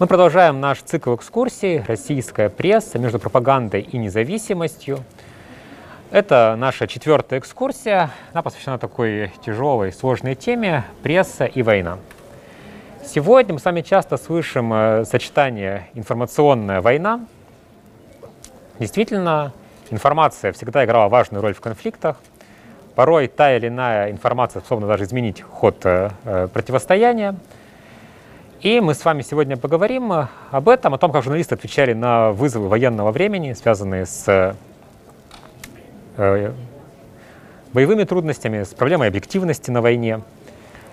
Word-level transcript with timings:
Мы 0.00 0.08
продолжаем 0.08 0.60
наш 0.60 0.82
цикл 0.82 1.14
экскурсий 1.14 1.84
«Российская 1.86 2.48
пресса 2.48 2.98
между 2.98 3.20
пропагандой 3.20 3.80
и 3.82 3.96
независимостью». 3.96 4.98
Это 6.10 6.56
наша 6.58 6.88
четвертая 6.88 7.38
экскурсия. 7.38 8.10
Она 8.32 8.42
посвящена 8.42 8.76
такой 8.76 9.30
тяжелой, 9.46 9.92
сложной 9.92 10.34
теме 10.34 10.84
«Пресса 11.04 11.44
и 11.44 11.62
война». 11.62 11.98
Сегодня 13.06 13.54
мы 13.54 13.60
с 13.60 13.64
вами 13.64 13.82
часто 13.82 14.16
слышим 14.16 14.74
э, 14.74 15.04
сочетание 15.04 15.88
«информационная 15.94 16.80
война». 16.80 17.20
Действительно, 18.80 19.52
информация 19.92 20.52
всегда 20.54 20.84
играла 20.84 21.08
важную 21.08 21.40
роль 21.40 21.54
в 21.54 21.60
конфликтах. 21.60 22.16
Порой 22.96 23.28
та 23.28 23.56
или 23.56 23.68
иная 23.68 24.10
информация 24.10 24.58
способна 24.58 24.88
даже 24.88 25.04
изменить 25.04 25.40
ход 25.40 25.76
э, 25.86 26.10
э, 26.24 26.48
противостояния. 26.52 27.36
И 28.64 28.80
мы 28.80 28.94
с 28.94 29.04
вами 29.04 29.20
сегодня 29.20 29.58
поговорим 29.58 30.10
об 30.50 30.68
этом, 30.70 30.94
о 30.94 30.98
том, 30.98 31.12
как 31.12 31.22
журналисты 31.22 31.54
отвечали 31.54 31.92
на 31.92 32.30
вызовы 32.32 32.68
военного 32.68 33.12
времени, 33.12 33.52
связанные 33.52 34.06
с 34.06 34.56
э, 36.16 36.52
боевыми 37.74 38.04
трудностями, 38.04 38.62
с 38.62 38.68
проблемой 38.68 39.08
объективности 39.08 39.70
на 39.70 39.82
войне. 39.82 40.22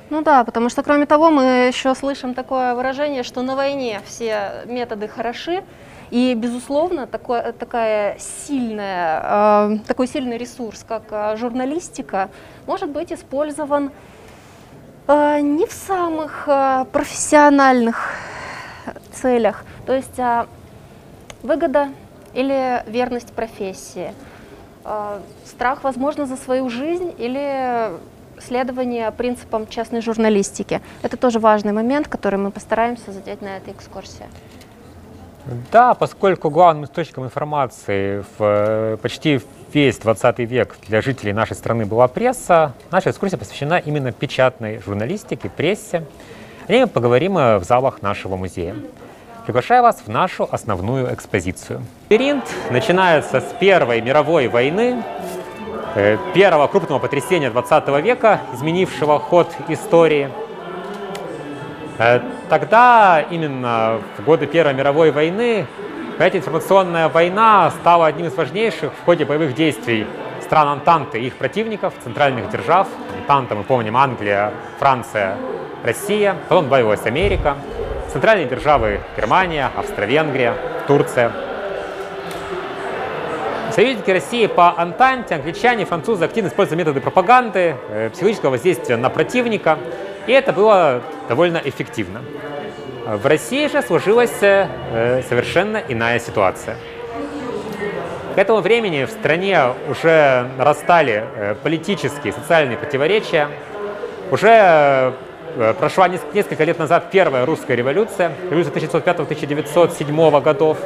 Ну 0.09 0.21
да, 0.21 0.43
потому 0.43 0.67
что 0.67 0.83
кроме 0.83 1.05
того 1.05 1.31
мы 1.31 1.69
еще 1.69 1.95
слышим 1.95 2.33
такое 2.33 2.75
выражение, 2.75 3.23
что 3.23 3.41
на 3.41 3.55
войне 3.55 4.01
все 4.05 4.65
методы 4.65 5.07
хороши, 5.07 5.63
и 6.09 6.33
безусловно 6.33 7.07
такое, 7.07 7.53
такая 7.53 8.17
сильная, 8.19 9.21
э, 9.23 9.77
такой 9.87 10.07
сильный 10.07 10.37
ресурс, 10.37 10.83
как 10.85 11.03
э, 11.09 11.37
журналистика, 11.37 12.31
может 12.65 12.89
быть 12.89 13.13
использован 13.13 13.87
э, 13.87 14.10
не 15.07 15.65
в 15.65 15.71
самых 15.71 16.43
э, 16.47 16.85
профессиональных 16.91 18.09
целях, 19.11 19.65
то 19.85 19.93
есть 19.93 20.17
э, 20.17 20.45
выгода 21.43 21.89
или 22.33 22.83
верность 22.87 23.33
профессии, 23.33 24.13
э, 24.85 25.19
страх, 25.45 25.83
возможно, 25.83 26.25
за 26.25 26.37
свою 26.37 26.69
жизнь 26.69 27.13
или 27.17 27.91
следование 28.39 29.11
принципам 29.11 29.67
частной 29.67 30.01
журналистики. 30.01 30.81
Это 31.01 31.17
тоже 31.17 31.39
важный 31.39 31.73
момент, 31.73 32.07
который 32.07 32.39
мы 32.39 32.51
постараемся 32.51 33.11
задеть 33.11 33.41
на 33.41 33.57
этой 33.57 33.73
экскурсии. 33.73 34.25
Да, 35.71 35.93
поскольку 35.93 36.49
главным 36.49 36.85
источником 36.85 37.25
информации 37.25 38.23
в 38.37 38.39
э, 38.39 38.97
почти 39.01 39.41
весь 39.73 39.97
20 39.97 40.39
век 40.39 40.75
для 40.87 41.01
жителей 41.01 41.33
нашей 41.33 41.55
страны 41.55 41.85
была 41.85 42.07
пресса, 42.07 42.73
наша 42.89 43.09
экскурсия 43.09 43.37
посвящена 43.37 43.77
именно 43.79 44.11
печатной 44.11 44.79
журналистике, 44.79 45.49
прессе. 45.49 46.05
О 46.67 46.71
ней 46.71 46.81
мы 46.81 46.87
поговорим 46.87 47.37
э, 47.37 47.57
в 47.57 47.63
залах 47.63 48.01
нашего 48.01 48.37
музея. 48.37 48.75
Приглашаю 49.45 49.83
вас 49.83 50.01
в 50.05 50.07
нашу 50.07 50.47
основную 50.49 51.13
экспозицию. 51.13 51.83
Лабиринт 52.09 52.45
начинается 52.69 53.41
с 53.41 53.55
Первой 53.59 54.01
мировой 54.01 54.47
войны, 54.47 55.03
э, 55.95 56.17
первого 56.33 56.67
крупного 56.67 56.99
потрясения 56.99 57.49
20 57.49 57.87
века, 58.03 58.41
изменившего 58.53 59.19
ход 59.19 59.47
истории– 59.67 60.29
тогда, 62.49 63.25
именно 63.29 64.01
в 64.17 64.23
годы 64.23 64.47
Первой 64.47 64.73
мировой 64.73 65.11
войны, 65.11 65.65
эта 66.19 66.37
информационная 66.37 67.09
война 67.09 67.71
стала 67.81 68.07
одним 68.07 68.27
из 68.27 68.35
важнейших 68.35 68.91
в 68.93 69.05
ходе 69.05 69.25
боевых 69.25 69.55
действий 69.55 70.05
стран 70.41 70.67
Антанты 70.67 71.19
и 71.19 71.27
их 71.27 71.35
противников, 71.35 71.93
центральных 72.03 72.49
держав. 72.49 72.87
Антанта, 73.21 73.55
мы 73.55 73.63
помним, 73.63 73.97
Англия, 73.97 74.51
Франция, 74.79 75.37
Россия, 75.83 76.35
потом 76.47 76.65
добавилась 76.65 77.05
Америка, 77.05 77.55
центральные 78.11 78.47
державы 78.47 78.99
Германия, 79.17 79.69
Австро-Венгрия, 79.75 80.53
Турция. 80.87 81.31
Союзники 83.71 84.11
России 84.11 84.47
по 84.47 84.77
Антанте, 84.77 85.35
англичане, 85.35 85.85
французы 85.85 86.25
активно 86.25 86.49
используют 86.49 86.79
методы 86.79 86.99
пропаганды, 86.99 87.77
э, 87.89 88.09
психологического 88.09 88.51
воздействия 88.51 88.97
на 88.97 89.09
противника– 89.09 89.79
и 90.27 90.31
это 90.31 90.53
было 90.53 91.01
довольно 91.27 91.61
эффективно. 91.63 92.21
В 93.05 93.25
России 93.25 93.67
же 93.67 93.81
сложилась 93.81 94.37
э, 94.41 95.23
совершенно 95.27 95.77
иная 95.87 96.19
ситуация. 96.19 96.77
К 98.35 98.37
этому 98.37 98.61
времени 98.61 99.03
в 99.03 99.09
стране 99.09 99.59
уже 99.89 100.47
нарастали 100.57 101.25
э, 101.35 101.55
политические 101.61 102.31
социальные 102.31 102.77
противоречия. 102.77 103.49
Уже 104.31 105.13
э, 105.57 105.73
прошла 105.77 106.07
несколько 106.07 106.63
лет 106.63 106.79
назад 106.79 107.11
первая 107.11 107.45
русская 107.45 107.75
революция, 107.75 108.31
революция 108.49 108.73
1905-1907 108.73 110.41
годов. 110.41 110.77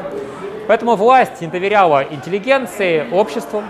Поэтому 0.68 0.96
власть 0.96 1.42
не 1.42 1.48
доверяла 1.48 2.04
интеллигенции, 2.04 3.06
обществу, 3.12 3.62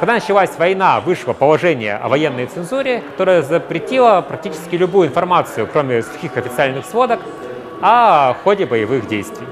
когда 0.00 0.14
началась 0.14 0.50
война, 0.56 0.98
вышло 1.00 1.34
положение 1.34 1.96
о 1.96 2.08
военной 2.08 2.46
цензуре, 2.46 3.02
которое 3.02 3.42
запретило 3.42 4.24
практически 4.26 4.74
любую 4.74 5.08
информацию, 5.08 5.68
кроме 5.70 6.02
сухих 6.02 6.38
официальных 6.38 6.86
сводок, 6.86 7.20
о 7.82 8.34
ходе 8.42 8.64
боевых 8.64 9.06
действий. 9.08 9.46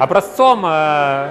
Образцом 0.00 0.64
э, 0.66 1.28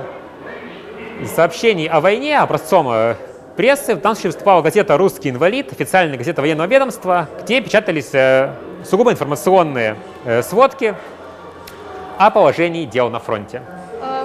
сообщений 1.26 1.88
о 1.88 2.00
войне, 2.00 2.40
образцом 2.40 2.88
э, 2.90 3.16
прессы 3.58 3.96
в 3.96 4.00
данном 4.00 4.16
случае 4.16 4.32
выступала 4.32 4.62
газета 4.62 4.98
«Русский 4.98 5.30
инвалид», 5.30 5.70
официальная 5.74 6.18
газета 6.18 6.42
военного 6.42 6.68
ведомства, 6.68 7.28
где 7.44 7.60
печатались 7.60 8.12
э, 8.14 8.54
сугубо 8.86 9.12
информационные 9.12 9.98
сводки 10.44 10.96
о 12.18 12.32
положении 12.32 12.86
дел 12.86 13.10
на 13.10 13.20
фронте 13.20 13.62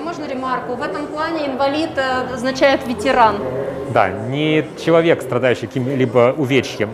можно 0.01 0.27
ремарку? 0.27 0.75
В 0.75 0.83
этом 0.83 1.07
плане 1.07 1.47
инвалид 1.47 1.91
э, 1.97 2.35
означает 2.35 2.87
ветеран. 2.87 3.37
Да, 3.91 4.09
не 4.09 4.65
человек, 4.85 5.23
страдающий 5.23 5.67
каким-либо 5.67 6.35
увечьем. 6.37 6.91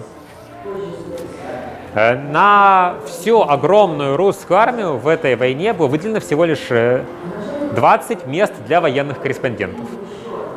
Э, 1.95 2.15
на 2.15 2.97
всю 3.07 3.43
огромную 3.43 4.17
русскую 4.17 4.59
армию 4.59 4.99
в 4.99 5.09
этой 5.09 5.35
войне 5.37 5.73
было 5.73 5.87
выделено 5.87 6.21
всего 6.21 6.45
лишь 6.45 6.69
20 7.75 8.19
э, 8.25 8.29
мест 8.29 8.53
для 8.67 8.81
военных 8.81 9.21
корреспондентов. 9.21 9.87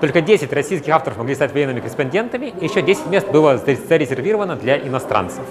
Только 0.01 0.21
10 0.21 0.51
российских 0.53 0.91
авторов 0.93 1.17
могли 1.17 1.35
стать 1.35 1.53
военными 1.53 1.79
корреспондентами, 1.79 2.53
и 2.59 2.65
еще 2.65 2.81
10 2.81 3.07
мест 3.07 3.27
было 3.29 3.57
зарезервировано 3.57 4.55
для 4.55 4.77
иностранцев. 4.77 5.43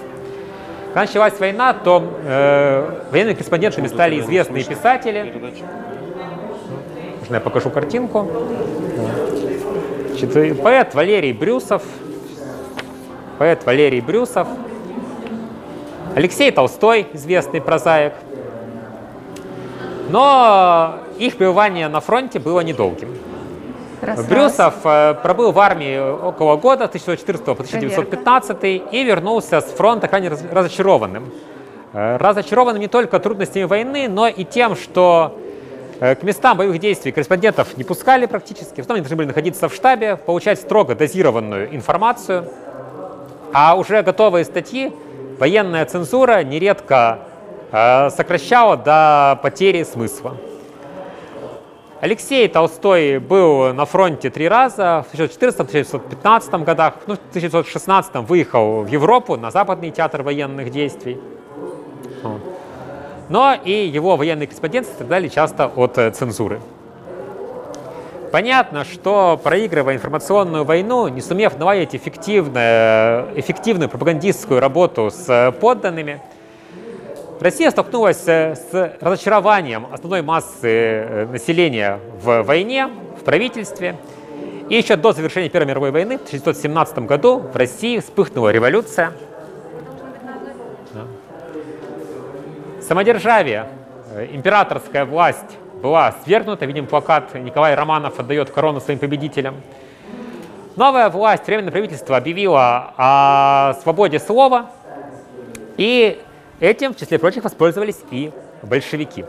Когда 0.87 1.01
началась 1.01 1.39
война, 1.39 1.73
то 1.73 2.03
э, 2.23 3.03
военными 3.11 3.35
корреспондентами 3.35 3.87
стали 3.87 4.19
известные 4.19 4.63
писатели, 4.63 5.33
можно 7.29 7.35
я 7.35 7.41
покажу 7.41 7.69
картинку? 7.69 8.27
Значит, 10.07 10.61
поэт 10.63 10.95
Валерий 10.95 11.31
Брюсов, 11.31 11.83
поэт 13.37 13.63
Валерий 13.67 14.01
Брюсов, 14.01 14.47
Алексей 16.15 16.49
Толстой, 16.51 17.05
известный 17.13 17.61
прозаик. 17.61 18.13
Но 20.09 20.95
их 21.19 21.37
пребывание 21.37 21.87
на 21.87 21.99
фронте 21.99 22.39
было 22.39 22.61
недолгим. 22.61 23.15
Раз, 24.01 24.25
Брюсов. 24.25 24.73
Э, 24.83 25.13
пробыл 25.13 25.51
в 25.51 25.59
армии 25.59 25.99
около 25.99 26.55
года, 26.55 26.85
1914 26.85 27.45
по 27.45 27.63
1915, 27.63 28.59
Проверка. 28.59 28.95
и 28.95 29.03
вернулся 29.03 29.61
с 29.61 29.65
фронта 29.65 30.07
крайне 30.07 30.29
разочарованным. 30.29 31.31
Э, 31.93 32.17
разочарованным 32.17 32.79
не 32.79 32.87
только 32.87 33.19
трудностями 33.19 33.65
войны, 33.65 34.07
но 34.09 34.27
и 34.27 34.45
тем, 34.45 34.75
что 34.75 35.37
Э, 35.37 35.38
к 35.99 36.23
местам 36.23 36.57
боевых 36.57 36.79
действий 36.79 37.11
корреспондентов 37.11 37.75
не 37.77 37.83
пускали 37.83 38.25
практически. 38.25 38.75
В 38.75 38.79
основном 38.79 38.95
они 38.95 39.01
должны 39.01 39.17
были 39.17 39.27
находиться 39.27 39.67
в 39.67 39.73
штабе, 39.73 40.15
получать 40.15 40.59
строго 40.59 40.95
дозированную 40.95 41.75
информацию. 41.75 42.49
А 43.51 43.75
уже 43.75 44.01
готовые 44.01 44.45
статьи 44.45 44.93
военная 45.39 45.85
цензура 45.85 46.43
нередко 46.43 47.19
э, 47.71 48.09
сокращала 48.11 48.77
до 48.77 49.39
потери 49.41 49.83
смысла. 49.83 50.37
Алексей 52.01 52.47
Толстой 52.47 53.17
был 53.19 53.73
на 53.73 53.83
фронте 53.83 54.29
три 54.29 54.47
раза, 54.47 55.05
в 55.11 55.15
1914-1915 55.15 56.63
годах, 56.63 56.93
ну, 57.07 57.15
в 57.15 57.29
1916 57.29 58.15
выехал 58.27 58.83
в 58.83 58.87
Европу 58.87 59.35
на 59.35 59.51
Западный 59.51 59.91
театр 59.91 60.23
военных 60.23 60.71
действий. 60.71 61.19
Но 63.29 63.53
и 63.53 63.87
его 63.87 64.17
военные 64.17 64.47
корреспонденты 64.47 64.89
страдали 64.89 65.27
часто 65.27 65.67
от 65.67 65.99
э, 65.99 66.09
цензуры. 66.09 66.59
Понятно, 68.31 68.83
что 68.85 69.39
проигрывая 69.41 69.95
информационную 69.95 70.63
войну, 70.63 71.07
не 71.07 71.21
сумев 71.21 71.57
наладить 71.57 71.95
эффективную, 71.95 73.39
эффективную 73.39 73.87
пропагандистскую 73.87 74.59
работу 74.59 75.11
с 75.11 75.29
э, 75.29 75.51
подданными, 75.51 76.21
Россия 77.39 77.69
столкнулась 77.69 78.27
э, 78.27 78.55
с 78.55 78.97
разочарованием 78.99 79.85
основной 79.91 80.23
массы 80.23 81.27
населения 81.31 81.99
в 82.23 82.41
войне, 82.41 82.89
в 83.19 83.23
правительстве. 83.23 83.95
И 84.69 84.75
еще 84.75 84.95
до 84.95 85.13
завершения 85.13 85.49
Первой 85.49 85.67
мировой 85.67 85.91
войны, 85.91 86.17
в 86.17 86.25
1917 86.25 86.99
году, 86.99 87.39
в 87.39 87.55
России 87.55 87.99
вспыхнула 87.99 88.49
революция– 88.49 89.13
Самодержавие 92.89 93.67
э, 94.15 94.29
императорская 94.31 95.05
власть 95.05 95.59
была 95.83 96.15
свергнута, 96.23 96.65
видим 96.65 96.87
плакат 96.87 97.35
Николай 97.35 97.75
Романов 97.75 98.19
отдает 98.19 98.49
корону 98.49 98.79
своим 98.79 98.97
победителям. 98.97 99.57
Новая 100.75 101.09
власть, 101.09 101.45
временное 101.45 101.71
правительство 101.71 102.17
объявило 102.17 102.95
о 102.97 103.75
свободе 103.83 104.17
слова, 104.17 104.71
и 105.77 106.19
этим, 106.59 106.95
в 106.95 106.97
числе 106.97 107.19
прочих, 107.19 107.43
воспользовались 107.43 107.99
и 108.09 108.31
большевики. 108.63 109.23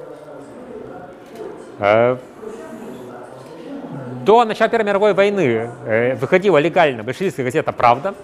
Э, 1.80 2.16
до 4.24 4.46
начала 4.46 4.70
Первой 4.70 4.86
мировой 4.86 5.12
войны 5.12 5.70
э, 5.84 6.14
выходила 6.14 6.56
легально 6.56 7.02
большевистская 7.02 7.44
газета 7.44 7.72
«Правда», 7.72 8.14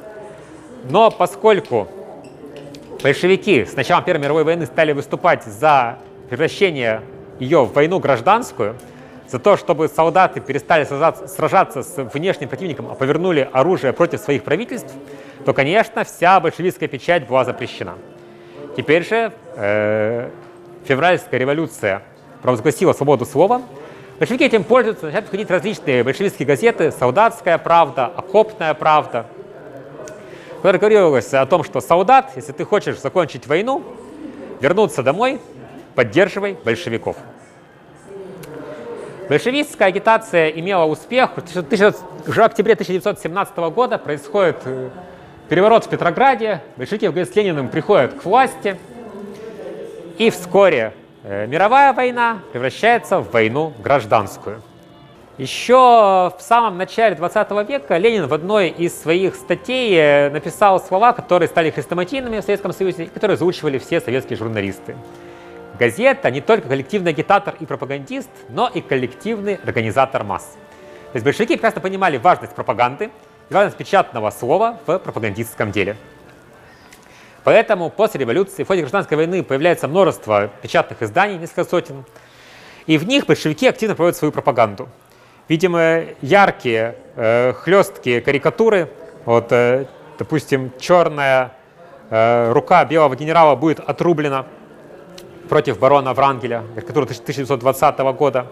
но 0.88 1.10
поскольку 1.10 1.88
большевики 3.02 3.64
с 3.64 3.74
началом 3.76 4.04
Первой 4.04 4.22
мировой 4.22 4.44
войны 4.44 4.66
стали 4.66 4.92
выступать 4.92 5.44
за 5.44 5.98
превращение 6.28 7.02
ее 7.38 7.64
в 7.64 7.72
войну 7.72 7.98
гражданскую, 7.98 8.76
за 9.28 9.38
то, 9.38 9.56
чтобы 9.56 9.88
солдаты 9.88 10.40
перестали 10.40 10.84
сражаться 10.84 11.82
с 11.82 12.02
внешним 12.04 12.48
противником, 12.48 12.88
а 12.90 12.94
повернули 12.94 13.48
оружие 13.52 13.92
против 13.92 14.20
своих 14.20 14.44
правительств, 14.44 14.92
то, 15.44 15.52
конечно, 15.52 16.04
вся 16.04 16.38
большевистская 16.40 16.88
печать 16.88 17.26
была 17.26 17.44
запрещена. 17.44 17.94
Теперь 18.76 19.04
же 19.04 19.32
э, 19.56 20.30
февральская 20.84 21.40
революция 21.40 22.02
провозгласила 22.42 22.92
свободу 22.92 23.24
слова, 23.24 23.62
большевики 24.18 24.44
этим 24.44 24.64
пользуются, 24.64 25.06
начинают 25.06 25.26
выходить 25.26 25.50
различные 25.50 26.04
большевистские 26.04 26.46
газеты, 26.46 26.92
«Солдатская 26.92 27.58
правда», 27.58 28.06
«Окопная 28.06 28.74
правда», 28.74 29.26
говорилось 30.74 31.32
о 31.32 31.46
том, 31.46 31.64
что 31.64 31.80
солдат, 31.80 32.32
если 32.36 32.52
ты 32.52 32.64
хочешь 32.64 32.98
закончить 32.98 33.46
войну, 33.46 33.82
вернуться 34.60 35.02
домой, 35.02 35.40
поддерживай 35.94 36.56
большевиков. 36.64 37.16
Большевистская 39.28 39.88
агитация 39.88 40.50
имела 40.50 40.84
успех. 40.84 41.30
Уже 41.36 42.42
в 42.42 42.44
октябре 42.44 42.74
1917 42.74 43.56
года 43.56 43.98
происходит 43.98 44.58
э, 44.64 44.90
переворот 45.48 45.86
в 45.86 45.88
Петрограде, 45.88 46.62
большевики 46.76 47.08
в 47.08 47.16
с 47.16 47.34
Лениным 47.34 47.68
приходят 47.68 48.14
к 48.14 48.24
власти, 48.24 48.78
и 50.18 50.30
вскоре 50.30 50.92
э, 51.24 51.46
мировая 51.46 51.92
война 51.92 52.38
превращается 52.52 53.18
в 53.18 53.30
войну 53.32 53.72
гражданскую. 53.82 54.62
Еще 55.38 55.74
в 55.74 56.38
самом 56.38 56.78
начале 56.78 57.14
20 57.14 57.50
века 57.68 57.98
Ленин 57.98 58.26
в 58.26 58.32
одной 58.32 58.70
из 58.70 58.98
своих 58.98 59.34
статей 59.34 59.94
э, 59.94 60.30
написал 60.30 60.82
слова, 60.82 61.12
которые 61.12 61.46
стали 61.46 61.70
хрестоматийными 61.70 62.40
в 62.40 62.42
Советском 62.42 62.72
Союзе 62.72 63.04
и 63.04 63.06
которые 63.08 63.36
заучивали 63.36 63.76
все 63.78 64.00
советские 64.00 64.38
журналисты. 64.38 64.96
Газета 65.78 66.30
не 66.30 66.40
только 66.40 66.68
коллективный 66.68 67.10
агитатор 67.10 67.54
и 67.60 67.66
пропагандист, 67.66 68.30
но 68.48 68.70
и 68.72 68.80
коллективный 68.80 69.56
организатор 69.56 70.24
масс. 70.24 70.56
То 71.12 71.16
есть 71.16 71.24
большевики 71.24 71.52
прекрасно 71.56 71.82
понимали 71.82 72.16
важность 72.16 72.54
пропаганды 72.54 73.10
и 73.50 73.54
важность 73.54 73.76
печатного 73.76 74.30
слова 74.30 74.78
в 74.86 74.98
пропагандистском 74.98 75.70
деле. 75.70 75.96
Поэтому 77.44 77.90
после 77.90 78.20
революции, 78.20 78.64
в 78.64 78.68
ходе 78.68 78.80
гражданской 78.80 79.18
войны 79.18 79.42
появляется 79.42 79.86
множество 79.86 80.50
печатных 80.62 81.02
изданий, 81.02 81.36
несколько 81.36 81.64
сотен, 81.64 82.06
и 82.86 82.96
в 82.96 83.06
них 83.06 83.26
большевики 83.26 83.66
активно 83.66 83.94
проводят 83.94 84.16
свою 84.16 84.32
пропаганду. 84.32 84.88
Видимо, 85.48 86.02
яркие, 86.22 86.96
э, 87.14 87.52
хлесткие 87.52 88.20
карикатуры, 88.20 88.88
вот, 89.24 89.52
э, 89.52 89.86
допустим, 90.18 90.72
черная 90.78 91.52
э, 92.10 92.52
рука 92.52 92.84
белого 92.84 93.14
генерала 93.16 93.54
будет 93.54 93.80
отрублена 93.80 94.46
против 95.48 95.78
барона 95.78 96.14
Врангеля, 96.14 96.64
карикатура 96.74 97.04
1920 97.04 97.98
года. 98.12 98.46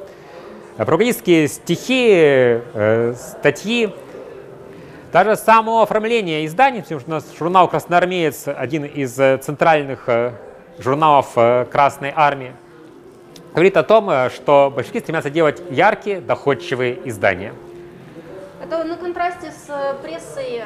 Пропагандистские 0.77 1.49
стихи, 1.49 2.09
э, 2.13 3.15
статьи, 3.17 3.93
даже 5.15 5.37
само 5.37 5.83
оформление 5.83 6.45
изданий, 6.45 6.83
потому 6.83 7.01
что 7.01 7.11
у 7.11 7.15
нас 7.15 7.25
журнал 7.39 7.69
«Красноармеец» 7.69 8.49
один 8.49 8.85
из 8.85 9.17
э, 9.21 9.39
центральных 9.39 10.09
э, 10.09 10.33
журналов 10.81 11.29
э, 11.37 11.67
Красной 11.71 12.13
Армии, 12.15 12.53
говорит 13.55 13.77
о 13.77 13.83
том, 13.83 14.11
что 14.31 14.73
большевики 14.75 15.01
стремятся 15.01 15.31
делать 15.31 15.63
яркие, 15.71 16.21
доходчивые 16.21 16.99
издания. 17.09 17.55
Это 18.63 18.83
на 18.83 18.97
контрасте 18.97 19.53
с 19.53 19.97
прессой 20.03 20.65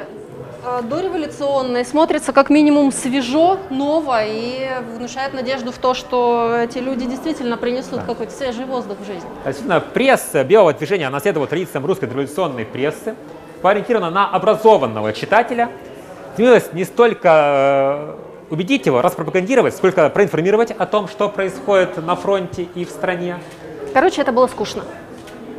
дореволюционной 0.83 1.85
смотрится 1.85 2.33
как 2.33 2.49
минимум 2.49 2.91
свежо, 2.91 3.57
ново 3.69 4.23
и 4.25 4.69
внушает 4.95 5.33
надежду 5.33 5.71
в 5.71 5.77
то, 5.77 5.93
что 5.93 6.55
эти 6.63 6.77
люди 6.77 7.05
действительно 7.05 7.57
принесут 7.57 7.95
да. 7.95 8.05
какой-то 8.05 8.31
свежий 8.31 8.65
воздух 8.65 8.97
в 8.99 9.05
жизнь. 9.05 9.25
Действительно, 9.45 9.81
пресса 9.81 10.43
белого 10.43 10.73
движения, 10.73 11.07
она 11.07 11.19
следовала 11.19 11.47
традициям 11.47 11.85
русской 11.85 12.05
революционной 12.05 12.65
прессы, 12.65 13.15
ориентирована 13.61 14.09
на 14.09 14.29
образованного 14.29 15.13
читателя, 15.13 15.69
стремилась 16.33 16.71
не 16.71 16.85
столько 16.85 17.29
э, 17.29 18.15
убедить 18.49 18.85
его, 18.85 19.01
распропагандировать, 19.01 19.75
сколько 19.75 20.09
проинформировать 20.09 20.71
о 20.71 20.85
том, 20.85 21.07
что 21.07 21.29
происходит 21.29 21.97
на 22.03 22.15
фронте 22.15 22.67
и 22.75 22.85
в 22.85 22.89
стране. 22.89 23.39
Короче, 23.93 24.21
это 24.21 24.31
было 24.31 24.47
скучно. 24.47 24.83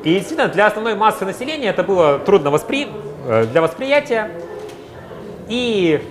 И 0.04 0.14
действительно, 0.14 0.48
для 0.48 0.66
основной 0.66 0.94
массы 0.94 1.24
населения 1.24 1.68
это 1.68 1.82
было 1.82 2.18
трудно 2.18 2.50
воспри... 2.50 2.88
Э, 3.26 3.44
для 3.44 3.60
восприятия. 3.60 4.30
И 5.48 6.02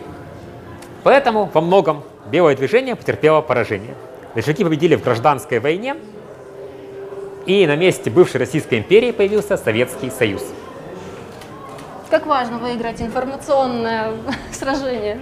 поэтому 1.04 1.50
во 1.54 1.62
многом 1.62 2.04
белое 2.32 2.56
движение 2.56 2.96
потерпело 2.96 3.42
поражение. 3.42 3.96
Большевики 4.36 4.64
победили 4.64 4.96
в 4.96 5.04
гражданской 5.04 5.60
войне, 5.60 5.96
и 7.46 7.66
на 7.66 7.76
месте 7.76 8.12
бывшей 8.12 8.38
Российской 8.38 8.80
империи 8.80 9.12
появился 9.12 9.58
Советский 9.58 10.12
Союз. 10.12 10.44
Как 12.12 12.28
важно 12.28 12.60
выиграть 12.60 13.02
информационное 13.02 14.14
сражение. 14.52 15.20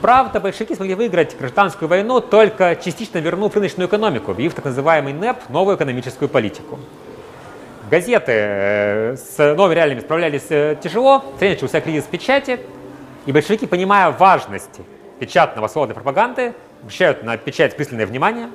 Правда, 0.00 0.40
большевики 0.40 0.74
смогли 0.74 0.94
выиграть 0.94 1.36
гражданскую 1.36 1.88
войну, 1.88 2.20
только 2.20 2.76
частично 2.76 3.18
вернув 3.18 3.54
рыночную 3.54 3.88
экономику, 3.88 4.32
ввив 4.32 4.54
так 4.54 4.64
называемый 4.64 5.12
НЭП, 5.12 5.48
новую 5.48 5.76
экономическую 5.76 6.28
политику. 6.28 6.78
Газеты 7.90 9.16
с 9.16 9.38
новыми 9.38 9.74
реалиями 9.74 10.00
справлялись 10.00 10.46
тяжело, 10.80 11.24
начался 11.40 11.80
кризис 11.80 12.04
печати, 12.04 12.60
и 13.26 13.32
большевики, 13.32 13.66
понимая 13.66 14.10
важность 14.10 14.80
печатного 15.18 15.68
для 15.86 15.94
пропаганды, 15.94 16.54
обращают 16.82 17.22
на 17.22 17.36
печать 17.36 17.76
пристальное 17.76 18.06
внимание, 18.06 18.50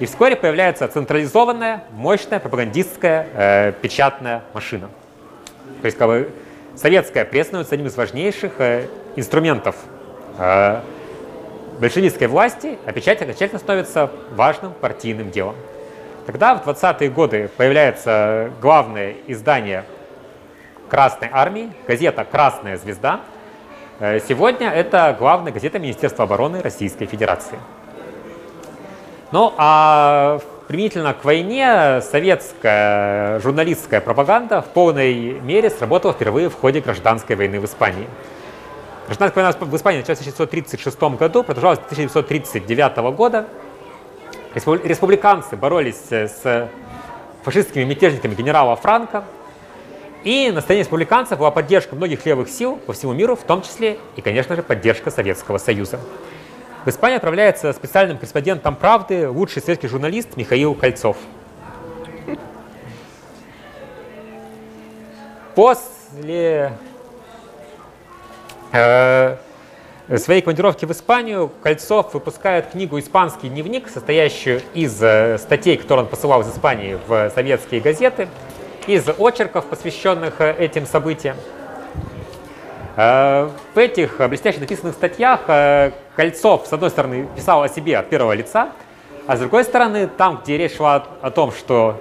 и 0.00 0.06
вскоре 0.06 0.36
появляется 0.36 0.88
централизованная, 0.88 1.84
мощная 1.92 2.40
пропагандистская 2.40 3.26
э, 3.32 3.72
печатная 3.80 4.42
машина. 4.52 4.88
То 5.80 5.86
есть, 5.86 5.96
как 5.96 6.08
бы, 6.08 6.30
советская 6.74 7.24
пресса 7.24 7.50
становится 7.50 7.74
одним 7.74 7.86
из 7.86 7.96
важнейших 7.96 8.52
э, 8.58 8.86
инструментов 9.16 9.76
большевистской 11.78 12.26
власти, 12.26 12.78
а 12.86 12.92
печать 12.92 13.20
окончательно 13.22 13.58
становится 13.58 14.10
важным 14.32 14.72
партийным 14.72 15.30
делом. 15.30 15.54
Тогда 16.26 16.54
в 16.54 16.66
20-е 16.66 17.10
годы 17.10 17.50
появляется 17.56 18.50
главное 18.60 19.16
издание 19.26 19.84
Красной 20.88 21.28
Армии, 21.32 21.72
газета 21.86 22.24
«Красная 22.24 22.76
звезда». 22.76 23.20
Э, 24.00 24.20
сегодня 24.20 24.70
это 24.70 25.14
главная 25.18 25.52
газета 25.52 25.78
Министерства 25.78 26.24
обороны 26.24 26.62
Российской 26.62 27.06
Федерации. 27.06 27.58
Ну 29.32 29.52
а 29.56 30.40
Применительно 30.66 31.12
к 31.12 31.24
войне 31.24 32.00
советская 32.00 33.38
журналистская 33.40 34.00
пропаганда 34.00 34.62
в 34.62 34.66
полной 34.66 35.38
мере 35.40 35.68
сработала 35.68 36.14
впервые 36.14 36.48
в 36.48 36.54
ходе 36.54 36.80
гражданской 36.80 37.36
войны 37.36 37.60
в 37.60 37.66
Испании. 37.66 38.06
Гражданская 39.06 39.44
война 39.44 39.58
в 39.60 39.76
Испании 39.76 39.98
началась 39.98 40.18
в 40.18 40.22
1936 40.22 40.98
году, 41.18 41.42
продолжалась 41.42 41.78
до 41.78 41.84
1939 41.84 42.96
года. 43.14 43.46
Республиканцы 44.54 45.56
боролись 45.56 46.00
с 46.10 46.70
фашистскими 47.42 47.84
мятежниками 47.84 48.34
генерала 48.34 48.76
Франка. 48.76 49.24
И 50.22 50.50
на 50.50 50.62
стороне 50.62 50.84
республиканцев 50.84 51.38
была 51.38 51.50
поддержка 51.50 51.94
многих 51.94 52.24
левых 52.24 52.48
сил 52.48 52.76
по 52.76 52.94
всему 52.94 53.12
миру, 53.12 53.36
в 53.36 53.42
том 53.42 53.60
числе 53.60 53.98
и, 54.16 54.22
конечно 54.22 54.56
же, 54.56 54.62
поддержка 54.62 55.10
Советского 55.10 55.58
Союза. 55.58 56.00
В 56.86 56.88
Испанию 56.88 57.16
отправляется 57.16 57.74
специальным 57.74 58.16
корреспондентом 58.16 58.74
«Правды» 58.74 59.28
лучший 59.28 59.60
советский 59.60 59.88
журналист 59.88 60.36
Михаил 60.36 60.74
Кольцов. 60.74 61.18
После 65.54 66.72
э, 68.74 69.36
своей 70.18 70.42
командировки 70.42 70.84
в 70.84 70.90
Испанию 70.90 71.50
Кольцов 71.62 72.12
выпускает 72.12 72.70
книгу 72.70 72.98
«Испанский 72.98 73.48
дневник», 73.48 73.88
состоящую 73.88 74.60
из 74.74 75.00
э, 75.02 75.38
статей, 75.38 75.76
которые 75.76 76.04
он 76.04 76.10
посылал 76.10 76.42
из 76.42 76.48
Испании 76.48 76.98
в 77.06 77.30
советские 77.30 77.80
газеты, 77.80 78.28
из 78.86 79.08
очерков, 79.18 79.64
посвященных 79.66 80.40
э, 80.40 80.54
этим 80.58 80.86
событиям. 80.86 81.36
В 82.96 83.50
этих 83.74 84.20
блестяще 84.28 84.60
написанных 84.60 84.94
статьях 84.94 85.40
Кольцов, 86.14 86.64
с 86.68 86.72
одной 86.72 86.90
стороны, 86.90 87.26
писал 87.34 87.64
о 87.64 87.68
себе 87.68 87.98
от 87.98 88.08
первого 88.08 88.34
лица, 88.34 88.68
А 89.26 89.36
с 89.36 89.40
другой 89.40 89.64
стороны, 89.64 90.06
там, 90.06 90.40
где 90.44 90.56
речь 90.56 90.76
шла 90.76 91.04
о 91.20 91.30
том, 91.32 91.50
что 91.50 92.00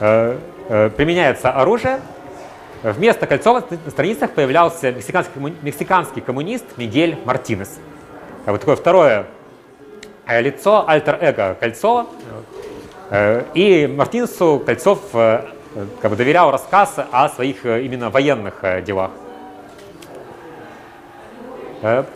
применяется 0.00 1.52
оружие, 1.52 2.00
вместо 2.82 3.26
Кольцова 3.26 3.64
на 3.84 3.90
страницах 3.90 4.32
появлялся 4.32 4.90
мексиканский, 4.90 5.40
мексиканский 5.62 6.20
коммунист 6.20 6.64
Мигель 6.76 7.16
Мартинес. 7.24 7.78
А 8.44 8.50
вот 8.50 8.60
такое 8.60 8.74
второе 8.74 9.26
э, 10.26 10.40
лицо, 10.40 10.84
альтер-эго 10.86 11.56
Кольцова. 11.60 12.06
Э, 13.10 13.44
и 13.54 13.86
Мартинесу 13.86 14.60
Кольцов 14.66 14.98
э, 15.12 15.44
как 16.00 16.10
бы 16.10 16.16
доверял 16.16 16.50
рассказ 16.50 16.96
о 17.12 17.28
своих 17.28 17.64
именно 17.64 18.10
военных 18.10 18.64
делах. 18.84 19.10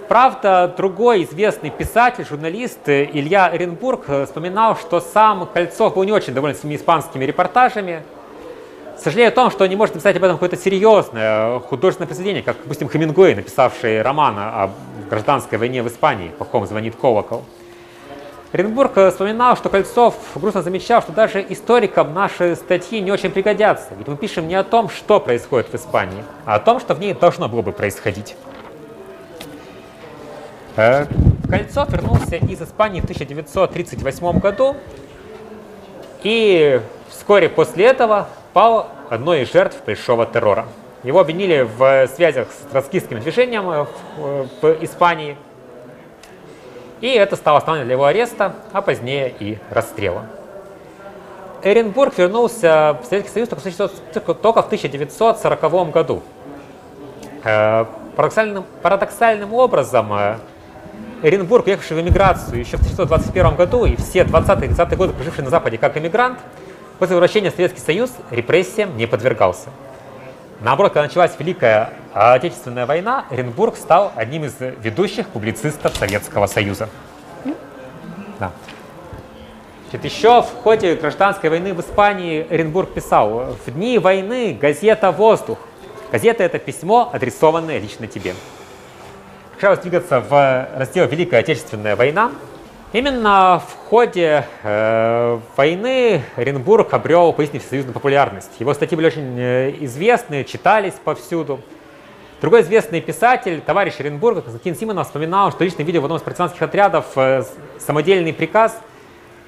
Правда, 0.09 0.73
другой 0.77 1.25
известный 1.25 1.71
писатель, 1.71 2.25
журналист 2.25 2.89
Илья 2.89 3.47
Оренбург 3.47 4.05
вспоминал, 4.27 4.77
что 4.77 5.01
сам 5.01 5.49
Кольцов 5.53 5.95
был 5.95 6.05
не 6.05 6.13
очень 6.13 6.35
доволен 6.35 6.55
своими 6.55 6.77
испанскими 6.77 7.25
репортажами. 7.25 8.05
Сожалею 8.99 9.29
о 9.29 9.31
том, 9.31 9.51
что 9.51 9.67
не 9.67 9.77
может 9.77 9.95
написать 9.95 10.17
об 10.17 10.25
этом 10.25 10.37
какое-то 10.37 10.57
серьезное 10.57 11.61
художественное 11.61 12.07
произведение, 12.07 12.43
как, 12.43 12.57
допустим, 12.63 12.89
Хемингуэй, 12.89 13.35
написавший 13.35 14.03
роман 14.03 14.37
о 14.39 14.71
гражданской 15.11 15.59
войне 15.59 15.83
в 15.83 15.89
Испании, 15.89 16.31
«Пахом 16.39 16.67
звонит 16.67 16.97
колокол». 16.97 17.45
Оренбург 18.53 18.93
вспоминал, 19.11 19.55
что 19.57 19.69
Кольцов 19.69 20.15
грустно 20.35 20.63
замечал, 20.63 21.03
что 21.03 21.13
даже 21.13 21.45
историкам 21.47 22.15
наши 22.15 22.57
статьи 22.57 23.01
не 23.01 23.13
очень 23.13 23.31
пригодятся. 23.31 23.89
Ведь 23.99 24.09
мы 24.09 24.17
пишем 24.17 24.49
не 24.49 24.55
о 24.55 24.65
том, 24.65 24.89
что 24.89 25.21
происходит 25.21 25.69
в 25.69 25.75
Испании, 25.75 26.25
а 26.47 26.55
о 26.55 26.59
том, 26.59 26.81
что 26.81 26.95
в 26.95 27.01
ней 27.01 27.13
должно 27.13 27.49
было 27.49 27.61
бы 27.61 27.73
происходить. 27.73 28.35
Э, 30.77 31.07
Кольцов 31.51 31.91
вернулся 31.91 32.37
из 32.37 32.63
Испании 32.63 33.01
в 33.01 33.05
1938 33.05 34.39
году 34.39 34.77
и 36.23 36.81
вскоре 37.11 37.49
после 37.49 37.87
этого 37.87 38.29
пал 38.57 38.89
одной 39.11 39.43
из 39.43 39.53
жертв 39.53 39.85
большого 39.85 40.25
террора. 40.25 40.65
Его 41.03 41.21
обвинили 41.21 41.61
в 41.61 42.09
связях 42.09 42.49
с 42.51 42.73
троцкистским 42.73 43.21
движением 43.21 43.69
э, 43.69 43.85
в, 44.17 44.63
в 44.63 44.83
Испании, 44.83 45.37
и 47.03 47.09
это 47.09 47.37
стало 47.37 47.59
основанием 47.59 47.87
для 47.87 47.97
его 47.97 48.07
ареста, 48.07 48.55
а 48.73 48.81
позднее 48.81 49.35
и 49.39 49.59
расстрела. 49.69 50.25
Эренбург 51.63 52.17
вернулся 52.17 52.99
в 53.03 53.05
Советский 53.05 53.35
Союз 53.35 53.51
только 54.41 54.63
в 54.63 54.67
1940 54.67 55.91
году. 55.91 56.23
Э, 57.45 57.85
парадоксальным, 58.17 58.65
парадоксальным 58.81 59.53
образом 59.53 60.11
Оренбург, 61.23 61.67
уехавший 61.67 61.99
в 61.99 62.01
эмиграцию 62.01 62.61
еще 62.61 62.79
в 62.79 62.81
1921 62.81 63.55
году 63.55 63.85
и 63.85 63.97
все 63.97 64.23
20-е 64.23 64.71
30-е 64.71 64.97
годы 64.97 65.13
проживший 65.13 65.45
на 65.45 65.51
Западе 65.51 65.77
как 65.77 65.99
эмигрант, 65.99 66.39
после 66.99 67.17
возвращения 67.17 67.51
в 67.51 67.55
Советский 67.55 67.81
Союз 67.81 68.11
репрессиям 68.31 68.97
не 68.97 69.07
подвергался. 69.07 69.69
Наоборот, 70.61 70.93
когда 70.93 71.07
началась 71.07 71.33
Великая 71.39 71.93
Отечественная 72.15 72.87
война, 72.87 73.27
Оренбург 73.31 73.77
стал 73.77 74.13
одним 74.15 74.45
из 74.45 74.55
ведущих 74.59 75.29
публицистов 75.29 75.95
Советского 75.97 76.47
Союза. 76.47 76.89
Да. 78.39 78.51
Значит, 79.91 80.05
еще 80.05 80.43
в 80.43 80.63
ходе 80.63 80.95
гражданской 80.95 81.51
войны 81.51 81.75
в 81.75 81.81
Испании 81.81 82.47
Оренбург 82.51 82.93
писал, 82.93 83.57
в 83.65 83.71
дни 83.71 83.99
войны 83.99 84.57
газета 84.61 85.13
«Воздух». 85.13 85.59
Газета– 86.11 86.43
это 86.45 86.59
письмо, 86.59 87.11
адресованное 87.13 87.79
лично 87.79 88.07
тебе 88.07 88.35
решалось 89.57 89.79
двигаться 89.81 90.21
в 90.21 90.69
раздел 90.77 91.07
Великая 91.07 91.39
Отечественная 91.39 91.97
война. 91.97 92.31
Именно 92.93 93.61
в 93.67 93.89
ходе 93.89 94.47
э, 94.63 95.41
войны 95.57 96.23
Оренбург 96.37 96.95
обрел 96.95 97.33
поистине 97.33 97.59
всесоюзную 97.59 97.93
популярность. 97.93 98.53
Его 98.61 98.73
статьи 98.75 98.95
были 98.95 99.09
очень 99.09 99.37
э, 99.37 99.75
известны, 99.81 100.45
читались 100.45 100.95
повсюду. 101.05 101.61
Другой 102.41 102.61
известный 102.61 103.01
писатель, 103.01 103.61
товарищ 103.61 103.95
Оренбурга, 103.99 104.43
Константин 104.43 104.77
Симонов, 104.77 105.09
вспоминал, 105.09 105.51
что 105.51 105.65
лично 105.65 105.83
видел 105.83 106.03
в 106.03 106.05
одном 106.05 106.19
из 106.19 106.23
партизанских 106.23 106.63
отрядов 106.63 107.07
э, 107.17 107.43
самодельный 107.81 108.33
приказ 108.33 108.79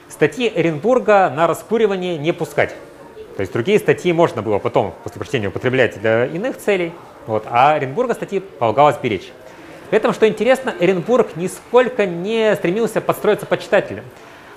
статьи 0.08 0.48
Оренбурга 0.48 1.30
на 1.30 1.46
раскуривание 1.46 2.18
не 2.18 2.32
пускать. 2.32 2.74
То 3.36 3.42
есть 3.42 3.52
другие 3.52 3.78
статьи 3.78 4.12
можно 4.12 4.42
было 4.42 4.58
потом, 4.58 4.94
после 5.04 5.20
прочтения, 5.20 5.46
употреблять 5.46 6.00
для 6.00 6.26
иных 6.26 6.56
целей, 6.58 6.92
вот, 7.28 7.44
а 7.48 7.74
Оренбурга 7.74 8.14
статьи 8.14 8.40
полагалось 8.40 8.96
беречь. 9.00 9.30
При 9.90 9.96
этом, 9.96 10.12
что 10.12 10.28
интересно, 10.28 10.74
Эренбург 10.78 11.36
нисколько 11.36 12.04
не 12.04 12.54
стремился 12.56 13.00
подстроиться 13.00 13.46
под 13.46 13.60
читателя. 13.60 14.04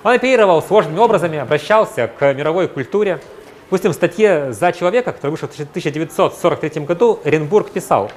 Он 0.02 0.12
оперировал 0.12 0.60
сложными 0.62 0.98
образами, 0.98 1.38
обращался 1.38 2.08
к 2.08 2.34
мировой 2.34 2.68
культуре. 2.68 3.20
Допустим, 3.64 3.92
в 3.92 3.94
статье 3.94 4.52
«За 4.52 4.72
человека», 4.72 5.12
которая 5.12 5.30
вышла 5.30 5.48
в 5.48 5.52
1943 5.52 6.84
году, 6.84 7.20
Эренбург 7.24 7.70
писал, 7.70 8.10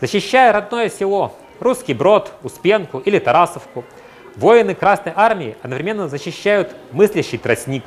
«Защищая 0.00 0.52
родное 0.52 0.88
село, 0.88 1.34
русский 1.58 1.94
брод, 1.94 2.32
Успенку 2.44 2.98
или 3.00 3.18
Тарасовку, 3.18 3.84
воины 4.36 4.76
Красной 4.76 5.12
Армии 5.16 5.56
одновременно 5.62 6.08
защищают 6.08 6.74
мыслящий 6.92 7.38
тростник, 7.38 7.84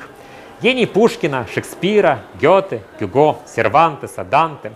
гений 0.60 0.86
Пушкина, 0.86 1.46
Шекспира, 1.52 2.24
Гёте, 2.40 2.82
Гюго, 3.00 3.38
Сервантеса, 3.46 4.24
Данте, 4.24 4.72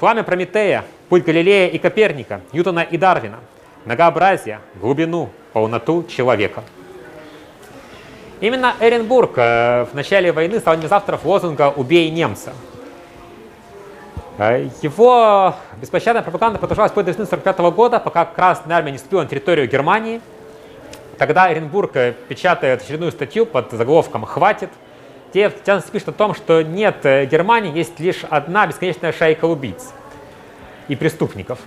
пламя 0.00 0.24
Прометея, 0.24 0.84
Путь 1.08 1.24
Галилея 1.24 1.68
и 1.68 1.78
Коперника, 1.78 2.40
Ньютона 2.52 2.80
и 2.80 2.96
Дарвина, 2.96 3.38
многообразие, 3.84 4.58
глубину, 4.74 5.30
полноту 5.52 6.02
человека. 6.02 6.64
Именно 8.40 8.74
Эренбург 8.80 9.34
э, 9.36 9.84
в 9.84 9.94
начале 9.94 10.32
войны 10.32 10.58
стал 10.58 10.76
авторов 10.90 11.24
лозунга 11.24 11.72
«Убей 11.74 12.10
немца». 12.10 12.52
Э, 14.36 14.68
его 14.82 15.54
беспощадная 15.80 16.22
пропаганда 16.22 16.58
продолжалась 16.58 16.90
вплоть 16.90 17.06
до 17.06 17.12
весны 17.12 17.22
1945 17.22 17.74
года, 17.74 18.00
пока 18.00 18.24
Красная 18.24 18.76
Армия 18.76 18.90
не 18.90 18.98
вступила 18.98 19.22
на 19.22 19.28
территорию 19.28 19.68
Германии. 19.68 20.20
Тогда 21.18 21.52
Эренбург 21.52 21.94
э, 21.94 22.14
печатает 22.28 22.82
очередную 22.82 23.12
статью 23.12 23.46
под 23.46 23.70
заголовком 23.70 24.24
«Хватит», 24.26 24.70
где 25.30 25.50
пишет 25.50 26.08
о 26.08 26.12
том, 26.12 26.34
что 26.34 26.62
нет 26.62 26.96
Германии, 27.04 27.76
есть 27.76 28.00
лишь 28.00 28.24
одна 28.28 28.66
бесконечная 28.66 29.12
шайка 29.12 29.44
убийц– 29.44 29.92
и 30.88 30.96
преступников. 30.96 31.58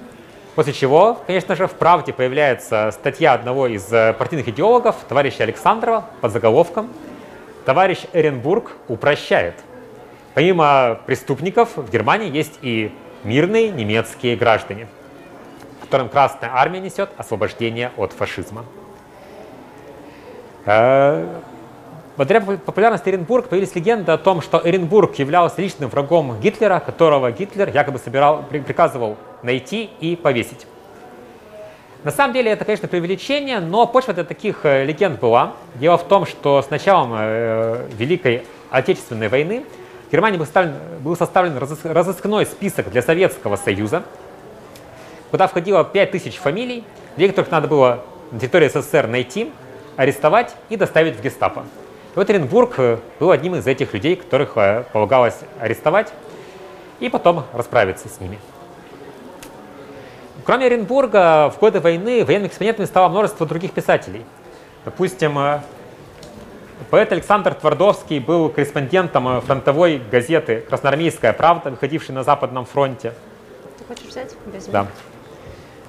После 0.56 0.74
чего, 0.74 1.18
конечно 1.26 1.56
же, 1.56 1.68
в 1.68 1.74
«Правде» 1.74 2.12
появляется 2.12 2.92
статья 2.92 3.34
одного 3.34 3.68
из 3.68 3.92
э, 3.94 4.14
партийных 4.14 4.48
идеологов, 4.50 4.96
товарища 5.08 5.44
Александрова, 5.44 6.06
под 6.22 6.32
заголовком 6.32 6.90
«Товарищ 7.66 8.00
Эренбург 8.14 8.74
упрощает». 8.88 9.56
Помимо 10.34 11.00
преступников 11.06 11.78
в 11.78 11.90
Германии 11.90 12.30
есть 12.30 12.60
и 12.62 12.92
мирные 13.24 13.70
немецкие 13.70 14.36
граждане, 14.36 14.88
которым 15.82 16.10
Красная 16.10 16.52
Армия 16.54 16.80
несет 16.80 17.10
освобождение 17.18 17.92
от 17.98 18.14
фашизма. 18.14 18.66
Благодаря 22.20 22.42
популярности 22.42 23.08
Эренбург 23.08 23.48
появились 23.48 23.74
легенды 23.76 24.12
о 24.12 24.18
том, 24.18 24.42
что 24.42 24.62
Эренбург 24.62 25.16
являлся 25.16 25.62
личным 25.62 25.90
врагом 25.90 26.38
Гитлера, 26.42 26.82
которого 26.82 27.32
Гитлер 27.32 27.70
якобы 27.70 27.98
собирал, 27.98 28.44
приказывал 28.44 29.16
найти 29.42 29.90
и 30.02 30.18
повесить. 30.18 30.68
На 32.04 32.12
самом 32.12 32.34
деле 32.34 32.52
это, 32.52 32.66
конечно, 32.66 32.90
преувеличение, 32.90 33.62
но 33.62 33.88
почва 33.88 34.14
для 34.14 34.26
таких 34.26 34.66
э, 34.66 34.84
легенд 34.84 35.18
была. 35.18 35.54
Дело 35.76 35.98
в 35.98 36.04
том, 36.10 36.26
что 36.26 36.62
с 36.62 36.70
началом 36.70 37.14
э, 37.16 37.88
Великой 37.98 38.44
Отечественной 38.70 39.30
войны 39.30 39.64
в 40.10 40.12
Германии 40.12 40.38
был 40.38 40.44
составлен, 40.44 40.74
был 41.00 41.16
составлен 41.16 41.58
разыскной 41.58 42.46
список 42.46 42.92
для 42.92 43.02
Советского 43.02 43.56
Союза, 43.56 44.04
куда 45.32 45.48
входило 45.48 45.86
5000 45.86 46.36
фамилий, 46.36 46.84
людей, 47.16 47.30
которых 47.30 47.50
надо 47.50 47.70
было 47.70 48.04
на 48.32 48.42
территории 48.42 48.68
СССР 48.68 49.08
найти, 49.08 49.54
арестовать 49.96 50.54
и 50.68 50.76
доставить 50.76 51.16
в 51.16 51.24
гестапо. 51.24 51.64
И 52.10 52.12
вот 52.16 52.28
Оренбург 52.30 52.74
э, 52.78 52.98
был 53.20 53.30
одним 53.30 53.56
из 53.56 53.68
этих 53.68 53.94
людей, 53.94 54.16
которых 54.16 54.58
э, 54.58 54.84
полагалось 54.92 55.38
арестовать 55.60 56.12
и 57.00 57.08
потом 57.08 57.46
расправиться 57.54 58.10
с 58.10 58.20
ними. 58.20 58.40
Кроме 60.44 60.66
Оренбурга, 60.66 61.52
в 61.56 61.60
годы 61.60 61.80
войны 61.80 62.26
военными 62.26 62.48
экспонентами 62.48 62.88
стало 62.88 63.10
множество 63.10 63.46
других 63.46 63.74
писателей. 63.74 64.26
Допустим, 64.86 65.38
э, 65.38 65.62
поэт 66.90 67.12
Александр 67.12 67.54
Твардовский 67.54 68.18
был 68.18 68.50
корреспондентом 68.50 69.42
фронтовой 69.42 70.02
газеты 70.12 70.62
«Красноармейская 70.68 71.32
правда», 71.34 71.70
выходившей 71.70 72.16
на 72.16 72.24
Западном 72.24 72.66
фронте. 72.66 73.14
Ты 73.78 73.84
хочешь 73.86 74.06
взять? 74.06 74.36
Возьми. 74.52 74.74
Да. 74.74 74.88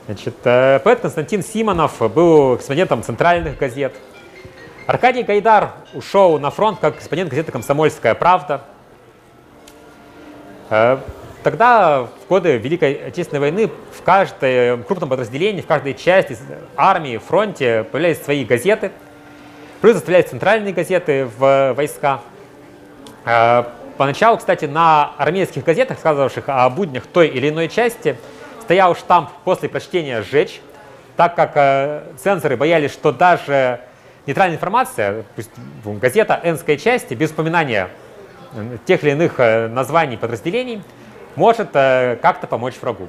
Значит, 0.04 0.36
поэт 0.36 1.00
Константин 1.00 1.42
Симонов 1.42 1.98
был 2.12 2.56
корреспондентом 2.56 3.02
центральных 3.02 3.56
газет– 3.56 3.94
Аркадий 4.86 5.22
Гайдар 5.22 5.72
ушел 5.94 6.38
на 6.38 6.50
фронт 6.50 6.78
как 6.80 6.94
корреспондент 6.94 7.30
газеты 7.30 7.52
«Комсомольская 7.52 8.14
правда». 8.14 8.62
Э, 10.68 10.98
тогда, 11.42 12.04
в 12.04 12.28
годы 12.28 12.56
Великой 12.56 12.94
Отечественной 12.94 13.40
войны, 13.40 13.70
в 13.92 14.02
каждом 14.02 14.82
крупном 14.84 15.08
подразделении, 15.08 15.60
в 15.60 15.66
каждой 15.66 15.94
части 15.94 16.36
армии, 16.76 17.18
фронте 17.18 17.84
появлялись 17.92 18.22
свои 18.22 18.44
газеты. 18.44 18.90
Плюс 19.80 19.94
заставляют 19.94 20.28
центральные 20.28 20.72
газеты 20.72 21.28
в 21.38 21.72
войска. 21.74 22.20
Поначалу, 23.96 24.38
кстати, 24.38 24.64
на 24.64 25.12
армейских 25.18 25.64
газетах, 25.64 25.98
сказавших 25.98 26.44
о 26.48 26.68
буднях 26.70 27.06
той 27.06 27.28
или 27.28 27.50
иной 27.50 27.68
части, 27.68 28.16
стоял 28.62 28.96
штамп 28.96 29.30
после 29.44 29.68
прочтения 29.68 30.22
«сжечь», 30.22 30.60
так 31.16 31.34
как 31.34 31.52
э, 31.54 32.02
цензоры 32.22 32.56
боялись, 32.56 32.92
что 32.92 33.12
даже 33.12 33.80
нейтральная 34.30 34.56
информация, 34.56 35.24
пусть 35.34 35.50
газета 35.84 36.40
«Энской 36.44 36.76
части» 36.76 37.14
без 37.14 37.32
упоминания 37.32 37.88
тех 38.86 39.02
или 39.02 39.10
иных 39.10 39.34
э, 39.38 39.68
названий 39.68 40.16
подразделений 40.16 40.82
может 41.34 41.70
э, 41.74 42.16
как-то 42.22 42.46
помочь 42.46 42.74
врагу. 42.80 43.08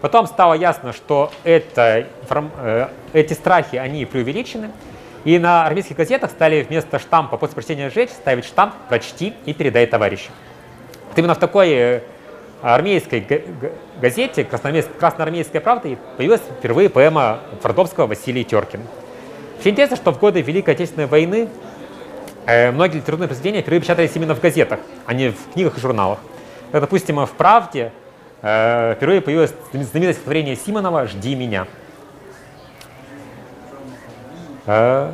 Потом 0.00 0.26
стало 0.26 0.54
ясно, 0.54 0.92
что 0.92 1.30
это, 1.44 2.06
э, 2.30 2.88
эти 3.12 3.34
страхи, 3.34 3.76
они 3.76 4.06
преувеличены, 4.06 4.70
и 5.24 5.38
на 5.38 5.66
армейских 5.66 5.96
газетах 5.96 6.30
стали 6.30 6.62
вместо 6.62 6.98
штампа 6.98 7.36
после 7.36 7.54
прочтения 7.54 7.90
«сжечь» 7.90 8.10
ставить 8.10 8.46
штамп 8.46 8.74
«прочти 8.88 9.34
и 9.44 9.52
передай 9.52 9.86
товарищу». 9.86 10.30
Вот 11.08 11.18
именно 11.18 11.34
в 11.34 11.38
такой 11.38 11.70
э, 11.72 12.00
армейской 12.62 13.26
газете 14.00 14.44
«Красноармейская 14.44 15.60
правда» 15.60 15.96
появилась 16.16 16.42
впервые 16.58 16.88
поэма 16.88 17.40
Твардовского 17.60 18.06
Василий 18.06 18.44
Теркин. 18.44 18.80
Очень 19.66 19.72
интересно, 19.72 19.96
что 19.96 20.12
в 20.12 20.20
годы 20.20 20.42
Великой 20.42 20.74
Отечественной 20.74 21.08
войны 21.08 21.48
э, 22.46 22.70
многие 22.70 22.98
литературные 22.98 23.26
произведения 23.26 23.62
впервые 23.62 23.80
печатались 23.80 24.12
именно 24.14 24.36
в 24.36 24.40
газетах, 24.40 24.78
а 25.06 25.12
не 25.12 25.30
в 25.30 25.52
книгах 25.54 25.76
и 25.76 25.80
журналах. 25.80 26.20
Как, 26.70 26.82
допустим, 26.82 27.16
в 27.26 27.30
«Правде» 27.32 27.90
э, 28.42 28.94
впервые 28.94 29.20
появилось 29.22 29.52
знаменитое 29.72 30.12
стихотворение 30.12 30.54
Симонова 30.54 31.08
«Жди 31.08 31.34
меня». 31.34 31.66
Э, 34.66 35.10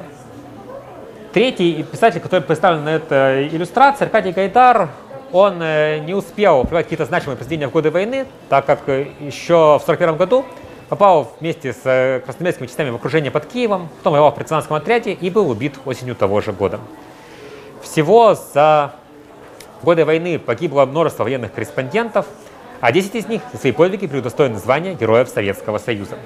третий 1.33 1.83
писатель, 1.85 2.21
который 2.21 2.43
представлен 2.43 2.85
на 2.85 2.91
этой 2.91 3.49
иллюстрации, 3.49 4.05
Аркадий 4.05 4.33
Гайдар, 4.33 4.91
он 5.33 5.61
не 5.61 6.13
успел 6.13 6.65
приводить 6.65 6.89
какие-то 6.89 7.07
значимые 7.07 7.39
произведения 7.39 7.69
в 7.69 7.73
годы 7.73 7.91
войны, 7.91 8.27
так 8.51 8.67
как 8.67 8.81
еще 8.87 9.79
в 9.81 9.85
1941 9.85 10.17
году 10.17 10.45
попал 10.93 11.33
вместе 11.41 11.73
с 11.73 12.21
красноармейскими 12.23 12.67
частями 12.67 12.91
в 12.91 12.97
окружение 12.97 13.31
под 13.31 13.47
Киевом, 13.47 13.89
потом 13.97 14.13
воевал 14.13 14.31
в 14.31 14.35
партизанском 14.35 14.77
отряде 14.77 15.15
и 15.15 15.31
был 15.31 15.49
убит 15.49 15.77
осенью 15.87 16.15
того 16.15 16.43
же 16.43 16.53
года. 16.53 16.81
Всего 17.81 18.35
за 18.35 18.93
годы 19.83 20.05
войны 20.05 20.39
погибло 20.39 20.85
множество 20.85 21.25
военных 21.25 21.55
корреспондентов, 21.55 22.27
а 22.83 22.93
10 22.93 23.15
из 23.15 23.27
них 23.27 23.41
за 23.55 23.59
свои 23.59 23.73
подвиги 23.73 24.07
предостоены 24.07 24.59
звания 24.59 24.93
Героев 24.93 25.31
Советского 25.31 25.79
Союза. 25.79 26.19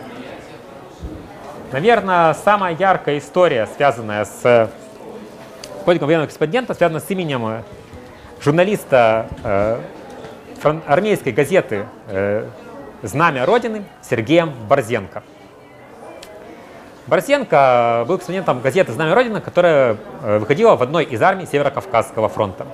Наверное, 1.71 2.35
самая 2.35 2.75
яркая 2.75 3.19
история, 3.19 3.69
связанная 3.77 4.25
с 4.25 4.69
подвигом 5.85 6.09
военного 6.09 6.27
корреспондента, 6.27 6.75
связана 6.75 6.99
с 6.99 7.09
именем 7.09 7.63
журналиста 8.43 9.29
э, 9.45 9.81
армейской 10.89 11.31
газеты 11.31 11.87
э, 12.09 12.49
«Знамя 13.07 13.47
Родины» 13.47 13.85
Сергеем 14.03 14.53
Борзенко. 14.69 15.23
Борзенко 17.07 18.05
был 18.09 18.17
корреспондентом 18.17 18.61
газеты 18.61 18.93
«Знамя 18.93 19.15
Родины», 19.15 19.41
которая 19.41 19.97
э, 20.23 20.39
выходила 20.39 20.75
в 20.75 20.83
одной 20.83 21.05
из 21.05 21.23
армий 21.23 21.47
Северо-Кавказского 21.47 22.29
фронта. 22.29 22.67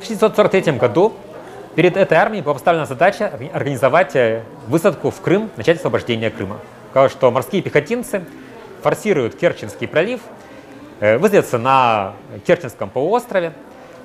В 0.00 0.04
1943 0.04 0.72
году 0.78 1.14
перед 1.74 1.96
этой 1.96 2.18
армией 2.18 2.42
была 2.42 2.54
поставлена 2.54 2.84
задача 2.84 3.32
организовать 3.54 4.14
э, 4.16 4.42
высадку 4.66 5.10
в 5.10 5.20
Крым, 5.22 5.50
начать 5.56 5.78
освобождение 5.78 6.30
Крыма 6.30 6.58
сказал, 6.90 7.08
что 7.08 7.30
морские 7.30 7.62
пехотинцы 7.62 8.24
форсируют 8.82 9.34
Керченский 9.34 9.88
пролив, 9.88 10.20
э, 11.00 11.16
высадятся 11.16 11.56
на 11.56 12.12
Керченском 12.46 12.90
полуострове, 12.90 13.52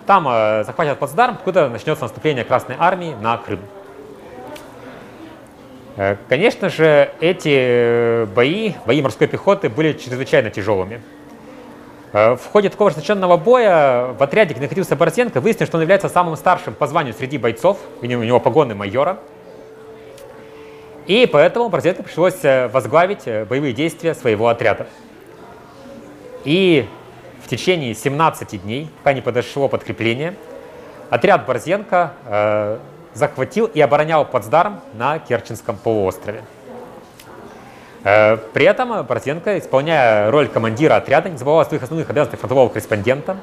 там 0.05 0.25
захватят 0.65 0.99
плацдарм, 0.99 1.37
куда 1.37 1.69
начнется 1.69 2.03
наступление 2.03 2.43
Красной 2.43 2.75
Армии 2.77 3.15
на 3.21 3.37
Крым. 3.37 3.61
Э, 5.95 6.15
конечно 6.29 6.69
же, 6.69 7.11
эти 7.19 8.25
бои, 8.33 8.73
бои 8.85 9.01
морской 9.01 9.27
пехоты 9.27 9.69
были 9.69 9.93
чрезвычайно 9.93 10.49
тяжелыми. 10.49 11.01
В 12.11 12.41
ходе 12.51 12.69
такого 12.69 12.91
ожесточенного 12.91 13.37
боя 13.37 14.13
в 14.13 14.21
отряде, 14.21 14.53
где 14.53 14.61
находился 14.61 14.95
Борзенко, 14.95 15.41
выяснилось, 15.41 15.69
что 15.69 15.77
он 15.77 15.81
является 15.81 16.09
самым 16.09 16.35
старшим 16.35 16.75
по 16.75 16.85
званию 16.85 17.15
среди 17.15 17.39
бойцов, 17.39 17.79
у 18.03 18.05
него 18.05 18.39
погоны 18.39 18.75
майора– 18.75 19.17
и 21.05 21.29
поэтому 21.31 21.67
Борзенко 21.67 22.01
пришлось 22.03 22.43
э, 22.43 22.69
возглавить 22.69 23.23
э, 23.25 23.43
боевые 23.43 23.73
действия 23.73 24.13
своего 24.13 24.47
отряда. 24.47 24.87
И 26.45 26.87
в 27.43 27.49
течение 27.49 27.93
17 27.93 28.61
дней, 28.63 28.89
пока 28.99 29.13
не 29.13 29.21
подошло 29.21 29.67
подкрепление, 29.67 30.35
отряд 31.09 31.45
Борзенко 31.45 32.13
э, 32.25 32.77
захватил 33.13 33.65
и 33.65 33.79
оборонял 33.79 34.25
плацдарм 34.25 34.81
на 34.93 35.19
Керченском 35.19 35.77
полуострове. 35.77 36.43
Э, 38.03 38.37
при 38.53 38.65
этом 38.65 39.05
Борзенко, 39.05 39.57
исполняя 39.59 40.29
роль 40.29 40.47
командира 40.47 40.95
отряда, 40.95 41.29
не 41.29 41.37
забывал 41.37 41.61
о 41.61 41.65
своих 41.65 41.83
основных 41.83 42.09
обязанностях 42.09 42.39
фронтового 42.39 42.69
корреспондента. 42.69 43.37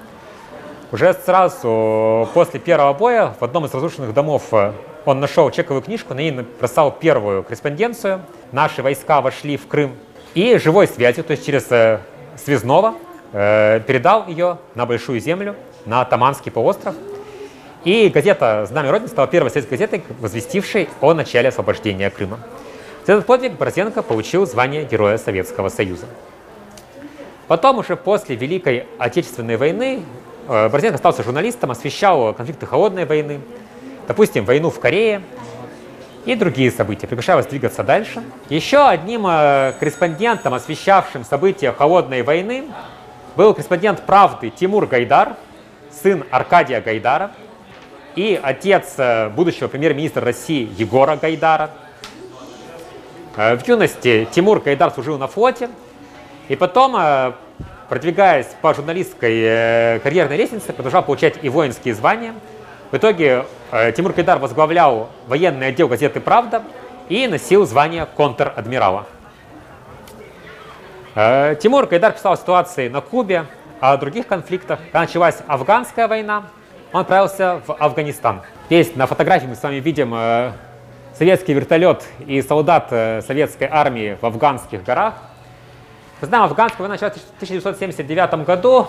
Уже 0.92 1.14
сразу 1.14 2.28
после 2.34 2.58
первого 2.58 2.92
боя 2.92 3.34
в 3.38 3.44
одном 3.44 3.64
из 3.64 3.72
разрушенных 3.72 4.12
домов 4.12 4.42
э, 4.52 4.72
он 5.06 5.20
нашел 5.20 5.50
чековую 5.50 5.82
книжку, 5.82 6.14
на 6.14 6.18
ней 6.18 6.30
написал 6.30 6.92
первую 6.92 7.42
корреспонденцию. 7.42 8.20
Наши 8.52 8.82
войска 8.82 9.20
вошли 9.20 9.56
в 9.56 9.66
Крым. 9.66 9.96
И 10.34 10.58
живой 10.58 10.86
связью, 10.86 11.24
то 11.24 11.32
есть 11.32 11.46
через 11.46 11.70
э, 11.70 12.00
связного, 12.36 12.94
передал 13.32 14.26
ее 14.26 14.58
на 14.74 14.86
Большую 14.86 15.20
Землю, 15.20 15.54
на 15.86 16.04
Таманский 16.04 16.50
полуостров. 16.50 16.96
И 17.82 18.10
газета 18.10 18.66
«Знамя 18.66 18.90
Родины» 18.90 19.08
стала 19.08 19.26
первой 19.26 19.50
советской 19.50 19.70
газетой, 19.70 20.04
возвестившей 20.18 20.90
о 21.00 21.14
начале 21.14 21.48
освобождения 21.48 22.10
Крыма. 22.10 22.38
За 23.06 23.14
этот 23.14 23.24
подвиг 23.24 23.52
Борзенко 23.52 24.02
получил 24.02 24.46
звание 24.46 24.84
Героя 24.84 25.16
Советского 25.16 25.70
Союза. 25.70 26.04
Потом 27.48 27.78
уже 27.78 27.96
после 27.96 28.36
Великой 28.36 28.86
Отечественной 28.98 29.56
войны 29.56 30.02
э, 30.46 30.68
Борзенко 30.68 30.96
остался 30.96 31.22
журналистом, 31.22 31.70
освещал 31.70 32.34
конфликты 32.34 32.66
Холодной 32.66 33.06
войны, 33.06 33.40
допустим, 34.06 34.44
войну 34.44 34.68
в 34.68 34.78
Корее 34.78 35.22
и 36.26 36.34
другие 36.34 36.70
события. 36.70 37.06
Приглашаю 37.06 37.38
вас 37.38 37.46
двигаться 37.46 37.82
дальше. 37.82 38.22
Еще 38.50 38.86
одним 38.86 39.26
э, 39.26 39.72
корреспондентом, 39.80 40.52
освещавшим 40.52 41.24
события 41.24 41.72
холодной 41.72 42.24
войны, 42.24 42.64
был 43.36 43.54
корреспондент 43.54 44.02
«Правды» 44.02 44.50
Тимур 44.50 44.84
Гайдар, 44.84 45.36
сын 45.90 46.24
Аркадия 46.30 46.82
Гайдара 46.82 47.30
и 48.20 48.40
отец 48.42 48.94
э, 48.98 49.28
будущего 49.30 49.68
премьер-министра 49.68 50.24
России 50.24 50.68
Егора 50.76 51.16
Гайдара. 51.16 51.70
Э, 53.36 53.56
в 53.56 53.66
юности 53.66 54.28
Тимур 54.30 54.60
Гайдар 54.60 54.90
служил 54.90 55.18
на 55.18 55.28
флоте, 55.28 55.70
и 56.48 56.56
потом, 56.56 56.96
продвигаясь 57.88 58.48
по 58.60 58.74
журналистской 58.74 60.00
карьерной 60.00 60.36
лестнице, 60.36 60.72
продолжал 60.72 61.04
получать 61.04 61.34
и 61.42 61.48
воинские 61.48 61.94
звания– 61.94 62.34
в 62.90 62.96
итоге 62.96 63.46
э, 63.70 63.92
Тимур 63.92 64.12
Кайдар 64.12 64.40
возглавлял 64.40 65.10
военный 65.28 65.68
отдел 65.68 65.86
газеты 65.86 66.20
«Правда» 66.20 66.64
и 67.08 67.28
носил 67.28 67.64
звание 67.64 68.04
контр-адмирала. 68.04 69.06
Э, 71.14 71.54
Тимур 71.54 71.86
Кайдар 71.86 72.10
писал 72.10 72.32
о 72.32 72.36
ситуации 72.36 72.88
на 72.88 73.00
Кубе, 73.00 73.46
о 73.78 73.96
других 73.96 74.26
конфликтах. 74.26 74.80
Когда 74.86 75.02
началась 75.02 75.38
афганская 75.46 76.08
война, 76.08 76.46
он 76.92 77.00
отправился 77.00 77.60
в 77.66 77.74
Афганистан. 77.74 78.42
Здесь 78.66 78.94
на 78.96 79.06
фотографии 79.06 79.46
мы 79.46 79.54
с 79.54 79.62
вами 79.62 79.76
видим 79.76 80.12
э, 80.14 80.52
советский 81.16 81.52
вертолет 81.52 82.04
и 82.26 82.42
солдат 82.42 82.88
советской 82.88 83.68
армии 83.70 84.16
в 84.20 84.26
афганских 84.26 84.82
горах. 84.82 85.14
Мы 86.20 86.26
знаем, 86.26 86.44
афганская 86.44 86.80
война 86.80 86.94
началась 86.94 87.14
в 87.14 87.34
1979 87.36 88.44
году 88.44 88.88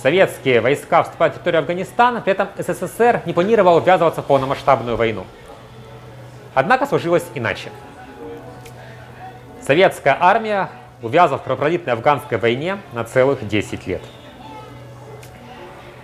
советские 0.00 0.60
войска 0.60 1.02
вступают 1.02 1.34
в 1.34 1.36
территорию 1.38 1.60
Афганистана, 1.60 2.20
при 2.20 2.32
этом 2.32 2.48
СССР 2.56 3.22
не 3.26 3.32
планировал 3.32 3.80
ввязываться 3.80 4.22
в 4.22 4.26
полномасштабную 4.26 4.96
войну. 4.96 5.24
Однако 6.54 6.86
сложилось 6.86 7.24
иначе. 7.34 7.70
Советская 9.60 10.16
армия 10.18 10.70
увязла 11.02 11.38
в 11.38 11.42
кровопролитной 11.42 11.92
афганской 11.92 12.38
войне 12.38 12.78
на 12.92 13.04
целых 13.04 13.46
10 13.46 13.86
лет. 13.86 14.02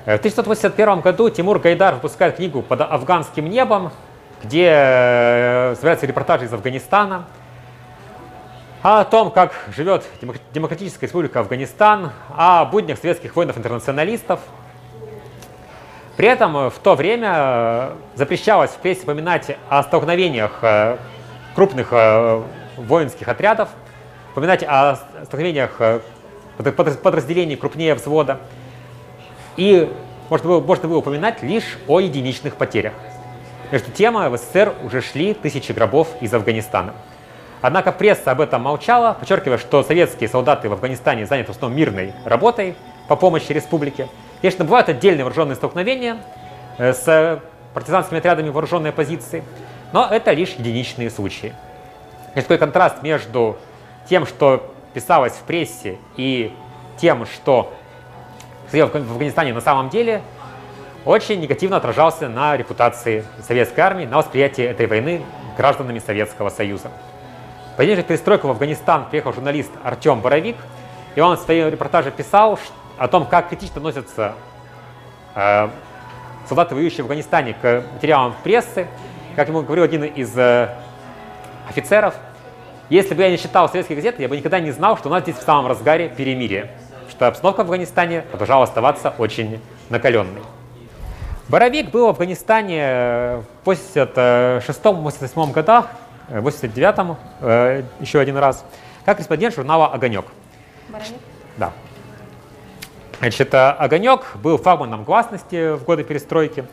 В 0.05 0.15
1981 0.15 1.01
году 1.01 1.31
Тимур 1.31 1.59
Гайдар 1.59 1.95
выпускает 1.95 2.37
книгу 2.37 2.63
«Под 2.63 2.81
афганским 2.81 3.49
небом», 3.49 3.93
где 4.43 4.69
э, 4.69 5.75
собираются 5.77 6.07
репортажи 6.07 6.47
из 6.47 6.53
Афганистана– 6.53 7.27
о 8.83 9.05
том, 9.05 9.31
как 9.31 9.55
живет 9.75 10.05
Демократическая 10.53 11.07
Республика 11.07 11.39
Афганистан, 11.39 12.11
о 12.37 12.65
буднях 12.65 12.99
советских 12.99 13.37
воинов-интернационалистов. 13.37 14.41
При 16.17 16.27
этом 16.27 16.69
в 16.69 16.79
то 16.83 16.97
время 16.97 17.33
э, 17.35 17.93
запрещалось 18.17 18.71
в 18.71 18.79
прессе 18.79 19.05
упоминать 19.05 19.57
о 19.69 19.85
столкновениях 19.85 20.59
э, 20.63 20.97
крупных 21.55 21.93
воинских 22.77 23.29
отрядов, 23.29 23.69
упоминать 24.33 24.65
о 24.67 24.97
столкновениях 25.25 25.81
подразделений 26.57 27.57
крупнее 27.57 27.95
взвода. 27.95 28.41
И 29.57 29.93
можно 30.31 30.61
можно 30.61 30.89
было 30.89 30.99
упоминать 30.99 31.43
лишь 31.43 31.79
о 31.87 32.01
единичных 32.01 32.57
потерях. 32.57 32.95
Между 33.71 33.91
тем, 33.91 34.15
в 34.15 34.37
СССР 34.37 34.75
уже 34.85 35.01
шли 35.01 35.35
тысячи 35.35 35.73
гробов 35.73 36.09
из 36.21 36.33
Афганистана. 36.35 36.95
Однако 37.63 37.93
пресса 37.93 38.33
об 38.33 38.41
этом 38.41 38.63
молчала, 38.63 39.15
подчеркивая, 39.19 39.57
что 39.57 39.83
советские 39.83 40.29
солдаты 40.29 40.69
в 40.69 40.73
Афганистане 40.73 41.27
заняты 41.27 41.53
в 41.53 41.57
основном 41.57 41.79
мирной 41.79 42.13
работой 42.25 42.75
по 43.09 43.17
помощи 43.17 43.53
республике. 43.53 44.09
Конечно, 44.41 44.65
бывают 44.65 44.89
отдельные 44.89 45.25
вооруженные 45.25 45.55
столкновения 45.55 46.19
э, 46.79 46.93
с 46.93 47.41
партизанскими 47.73 48.19
отрядами 48.19 48.49
вооруженной 48.49 48.91
оппозиции, 48.91 49.45
но 49.93 50.09
это 50.11 50.33
лишь 50.33 50.51
единичные 50.51 51.09
случаи. 51.09 51.55
Есть 52.35 52.49
такой 52.49 52.59
контраст 52.59 53.03
между 53.03 53.57
тем, 54.09 54.27
что 54.27 54.73
писалось 54.93 55.35
в 55.35 55.43
прессе, 55.43 55.99
и 56.17 56.53
тем, 56.99 57.27
что 57.27 57.73
в 58.73 59.13
Афганистане 59.13 59.53
на 59.53 59.61
самом 59.61 59.91
деле, 59.91 60.23
очень 61.05 61.41
негативно 61.41 61.77
отражался 61.77 62.29
на 62.29 62.57
репутации 62.57 63.25
советской 63.47 63.81
армии, 63.81 64.07
на 64.07 64.19
восприятии 64.19 64.65
этой 64.65 64.87
войны 64.87 65.23
гражданами 65.57 65.99
Советского 65.99 66.49
Союза. 66.49 66.91
Поддерживать 67.77 68.07
перестройку 68.07 68.49
в 68.49 68.51
Афганистан 68.51 69.07
приехал 69.09 69.33
журналист 69.33 69.71
Артем 69.83 70.21
Боровик, 70.21 70.57
и 71.15 71.21
он 71.21 71.37
в 71.37 71.41
своем 71.41 71.69
репортаже 71.69 72.11
писал 72.11 72.59
о 72.99 73.09
том, 73.09 73.27
как 73.27 73.49
критично 73.49 73.79
относятся 73.79 74.35
э, 75.35 75.69
солдаты, 76.47 76.75
воюющие 76.75 77.03
в 77.03 77.07
Афганистане, 77.07 77.55
к 77.61 77.85
материалам 77.95 78.35
прессы. 78.43 78.87
Как 79.37 79.49
ему 79.49 79.63
говорил 79.63 79.85
один 79.85 80.05
из 80.05 80.37
э, 80.37 80.69
офицеров, 81.69 82.15
если 82.91 83.15
бы 83.15 83.23
я 83.23 83.31
не 83.31 83.39
читал 83.39 83.69
советские 83.69 83.97
газеты, 83.97 84.23
я 84.23 84.29
бы 84.29 84.37
никогда 84.37 84.61
не 84.61 84.71
знал, 84.71 84.99
что 84.99 85.09
у 85.09 85.13
нас 85.13 85.23
здесь 85.23 85.37
в 85.37 85.43
самом 85.43 85.67
разгаре 85.67 86.11
перемирие, 86.11 86.71
что 87.23 87.29
обстановка 87.29 87.61
в 87.61 87.67
Афганистане 87.67 88.23
продолжала 88.23 88.65
оставаться 88.65 89.15
очень 89.17 89.61
накаленной. 89.91 90.43
Боровик 91.49 91.93
был 91.93 92.07
в 92.07 92.09
Афганистане 92.09 93.45
в 93.65 93.69
86-88 93.69 95.53
годах, 95.53 95.87
в 96.29 96.45
89-м 96.49 97.17
э, 97.43 97.85
еще 98.01 98.19
один 98.19 98.37
раз, 98.39 98.65
как 99.05 99.19
корреспондент 99.19 99.55
журнала 99.55 99.87
«Огонек». 99.87 100.25
Боровик? 100.89 101.13
Да. 101.59 101.71
Значит, 103.21 103.55
э, 103.55 103.71
«Огонек» 103.71 104.23
был 104.43 104.59
флагманом 104.59 105.05
гласности 105.05 105.77
в 105.77 105.85
годы 105.85 106.03
перестройки, 106.03 106.65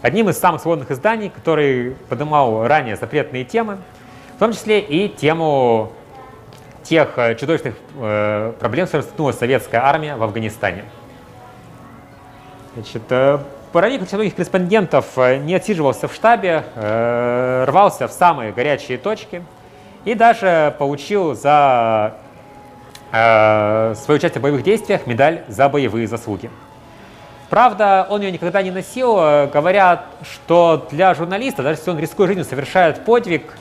одним 0.00 0.30
из 0.30 0.38
самых 0.38 0.62
свободных 0.62 0.90
изданий, 0.90 1.28
который 1.28 1.96
поднимал 2.08 2.66
ранее 2.66 2.96
запретные 2.96 3.44
темы, 3.44 3.76
в 4.36 4.38
том 4.38 4.54
числе 4.54 4.80
и 4.80 5.10
тему 5.10 5.92
тех 6.88 7.10
э, 7.16 7.34
чудовищных 7.34 7.74
э, 7.96 8.52
проблем, 8.58 8.86
с 8.86 8.90
которыми 8.90 9.32
советская 9.32 9.84
армия 9.84 10.16
в 10.16 10.22
Афганистане. 10.22 10.84
Значит, 12.74 13.02
Боровик, 13.72 14.00
как 14.00 14.12
многих 14.12 14.34
корреспондентов, 14.34 15.06
э, 15.16 15.36
не 15.36 15.54
отсиживался 15.54 16.08
в 16.08 16.14
штабе, 16.14 16.64
рвался 17.66 18.08
в 18.08 18.12
самые 18.12 18.52
горячие 18.52 18.96
точки 18.96 19.42
и 20.04 20.14
даже 20.14 20.74
получил 20.78 21.34
за 21.34 22.14
свое 23.10 24.18
участие 24.18 24.38
в 24.38 24.42
боевых 24.42 24.62
действиях 24.62 25.06
медаль 25.06 25.42
за 25.48 25.68
боевые 25.70 26.06
заслуги. 26.06 26.50
Правда, 27.48 28.06
он 28.08 28.20
ее 28.20 28.30
никогда 28.30 28.62
не 28.62 28.70
носил, 28.70 29.14
говорят, 29.14 30.04
что 30.22 30.86
для 30.90 31.14
журналиста, 31.14 31.62
даже 31.62 31.78
если 31.78 31.90
он 31.90 31.98
рискуя 31.98 32.26
жизнью 32.26 32.44
совершает 32.44 33.06
подвиг, 33.06 33.56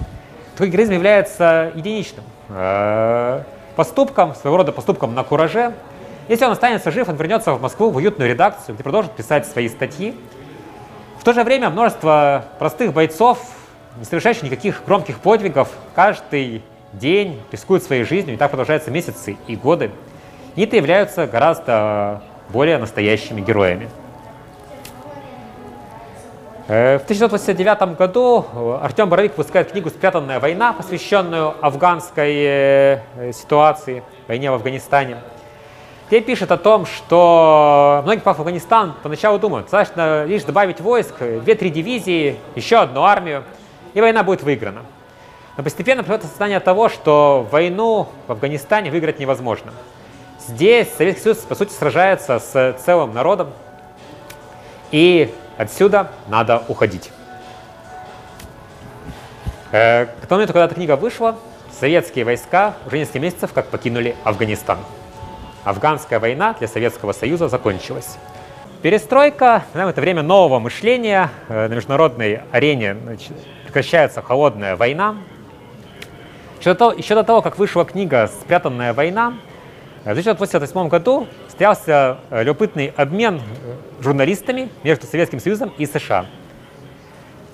Твой 0.57 0.69
героизм 0.69 0.93
является 0.93 1.71
единичным 1.75 2.25
э, 2.49 3.43
поступком, 3.75 4.35
своего 4.35 4.57
рода 4.57 4.71
поступком 4.71 5.13
на 5.13 5.23
кураже. 5.23 5.73
Если 6.27 6.45
он 6.45 6.51
останется 6.51 6.91
жив, 6.91 7.07
он 7.07 7.15
вернется 7.15 7.53
в 7.53 7.61
Москву, 7.61 7.89
в 7.89 7.95
уютную 7.95 8.29
редакцию, 8.29 8.75
где 8.75 8.83
продолжит 8.83 9.11
писать 9.13 9.47
свои 9.47 9.69
статьи. 9.69 10.15
В 11.19 11.23
то 11.23 11.33
же 11.33 11.43
время 11.43 11.69
множество 11.69 12.45
простых 12.59 12.93
бойцов, 12.93 13.39
не 13.97 14.05
совершающих 14.05 14.43
никаких 14.43 14.83
громких 14.85 15.19
подвигов, 15.19 15.69
каждый 15.95 16.63
день 16.93 17.41
рискуют 17.51 17.83
своей 17.83 18.03
жизнью, 18.03 18.35
и 18.35 18.37
так 18.37 18.49
продолжаются 18.51 18.91
месяцы 18.91 19.37
и 19.47 19.55
годы. 19.55 19.91
И 20.55 20.63
это 20.63 20.75
являются 20.75 21.27
гораздо 21.27 22.21
более 22.49 22.77
настоящими 22.77 23.41
героями. 23.41 23.89
Э, 26.69 26.97
в 26.97 27.03
1989 27.03 27.97
году 27.97 28.45
э, 28.51 28.79
Артем 28.81 29.07
Боровик 29.07 29.37
выпускает 29.37 29.71
книгу 29.71 29.89
«Спрятанная 29.89 30.41
война», 30.41 30.73
посвященную 30.73 31.55
афганской 31.61 32.35
э, 32.35 33.31
ситуации, 33.31 34.03
войне 34.27 34.51
в 34.51 34.55
Афганистане. 34.55 35.19
Где 36.09 36.19
пишет 36.19 36.51
о 36.51 36.57
том, 36.57 36.85
что 36.85 38.01
многие 38.03 38.19
попав 38.19 38.37
в 38.37 38.41
Афганистан 38.41 38.95
поначалу 39.01 39.39
думают, 39.39 39.67
достаточно 39.67 40.25
лишь 40.25 40.43
добавить 40.43 40.81
войск, 40.81 41.21
2-3 41.21 41.69
дивизии, 41.69 42.37
еще 42.55 42.79
одну 42.79 43.03
армию, 43.03 43.45
и 43.93 44.01
война 44.01 44.23
будет 44.23 44.43
выиграна. 44.43 44.81
Но 45.55 45.63
постепенно 45.63 46.03
приходит 46.03 46.25
осознание 46.25 46.59
того, 46.59 46.89
что 46.89 47.47
войну 47.49 48.09
в 48.27 48.31
Афганистане 48.33 48.91
выиграть 48.91 49.19
невозможно. 49.19 49.71
Здесь 50.45 50.89
Советский 50.97 51.23
Союз, 51.23 51.37
по 51.37 51.55
сути, 51.55 51.71
сражается 51.71 52.39
с 52.39 52.75
целым 52.83 53.13
народом, 53.13 53.53
и 54.91 55.33
Отсюда 55.57 56.11
надо 56.27 56.63
уходить. 56.67 57.11
Э, 59.71 60.05
к 60.05 60.27
тому 60.27 60.37
моменту, 60.37 60.53
когда 60.53 60.65
эта 60.65 60.75
книга 60.75 60.95
вышла, 60.95 61.35
советские 61.77 62.25
войска 62.25 62.75
уже 62.85 62.97
несколько 62.99 63.19
месяцев 63.19 63.53
как 63.53 63.67
покинули 63.67 64.15
Афганистан. 64.23 64.77
Афганская 65.63 66.19
война 66.19 66.55
для 66.57 66.67
Советского 66.67 67.11
Союза 67.11 67.49
закончилась. 67.49 68.17
Перестройка, 68.81 69.63
знаем, 69.73 69.89
это 69.89 69.99
время 69.99 70.21
нового 70.21 70.59
мышления. 70.59 71.31
Э, 71.49 71.67
на 71.67 71.73
международной 71.73 72.41
арене 72.51 72.95
прекращается 73.65 74.21
холодная 74.21 74.75
война. 74.75 75.17
Еще 76.59 76.73
до, 76.73 76.75
того, 76.75 76.91
еще 76.93 77.15
до 77.15 77.23
того, 77.23 77.41
как 77.41 77.57
вышла 77.57 77.85
книга 77.85 78.29
«Спрятанная 78.41 78.93
война», 78.93 79.33
в 80.03 80.09
1988 80.09 80.87
году 80.87 81.27
состоялся 81.57 82.19
э, 82.29 82.43
любопытный 82.43 82.93
обмен 82.95 83.37
э, 83.37 84.01
журналистами 84.03 84.69
между 84.83 85.07
Советским 85.07 85.39
Союзом 85.39 85.73
и 85.79 85.87
США. 85.87 86.27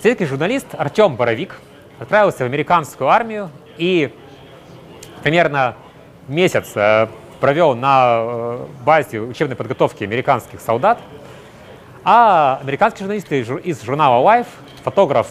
Советский 0.01 0.25
журналист 0.25 0.67
Артем 0.77 1.15
Боровик 1.15 1.55
отправился 1.99 2.39
в 2.39 2.47
американскую 2.47 3.09
армию 3.09 3.49
и 3.77 4.13
примерно 5.23 5.75
месяц 6.27 6.73
э, 6.75 7.07
провел 7.39 7.75
на 7.75 8.57
базе 8.83 9.21
учебной 9.21 9.55
подготовки 9.55 10.03
американских 10.03 10.59
солдат, 10.59 10.99
а 12.03 12.59
американские 12.61 13.05
журналисты 13.05 13.39
из 13.39 13.81
журнала 13.83 14.21
Life, 14.21 14.47
фотограф 14.83 15.29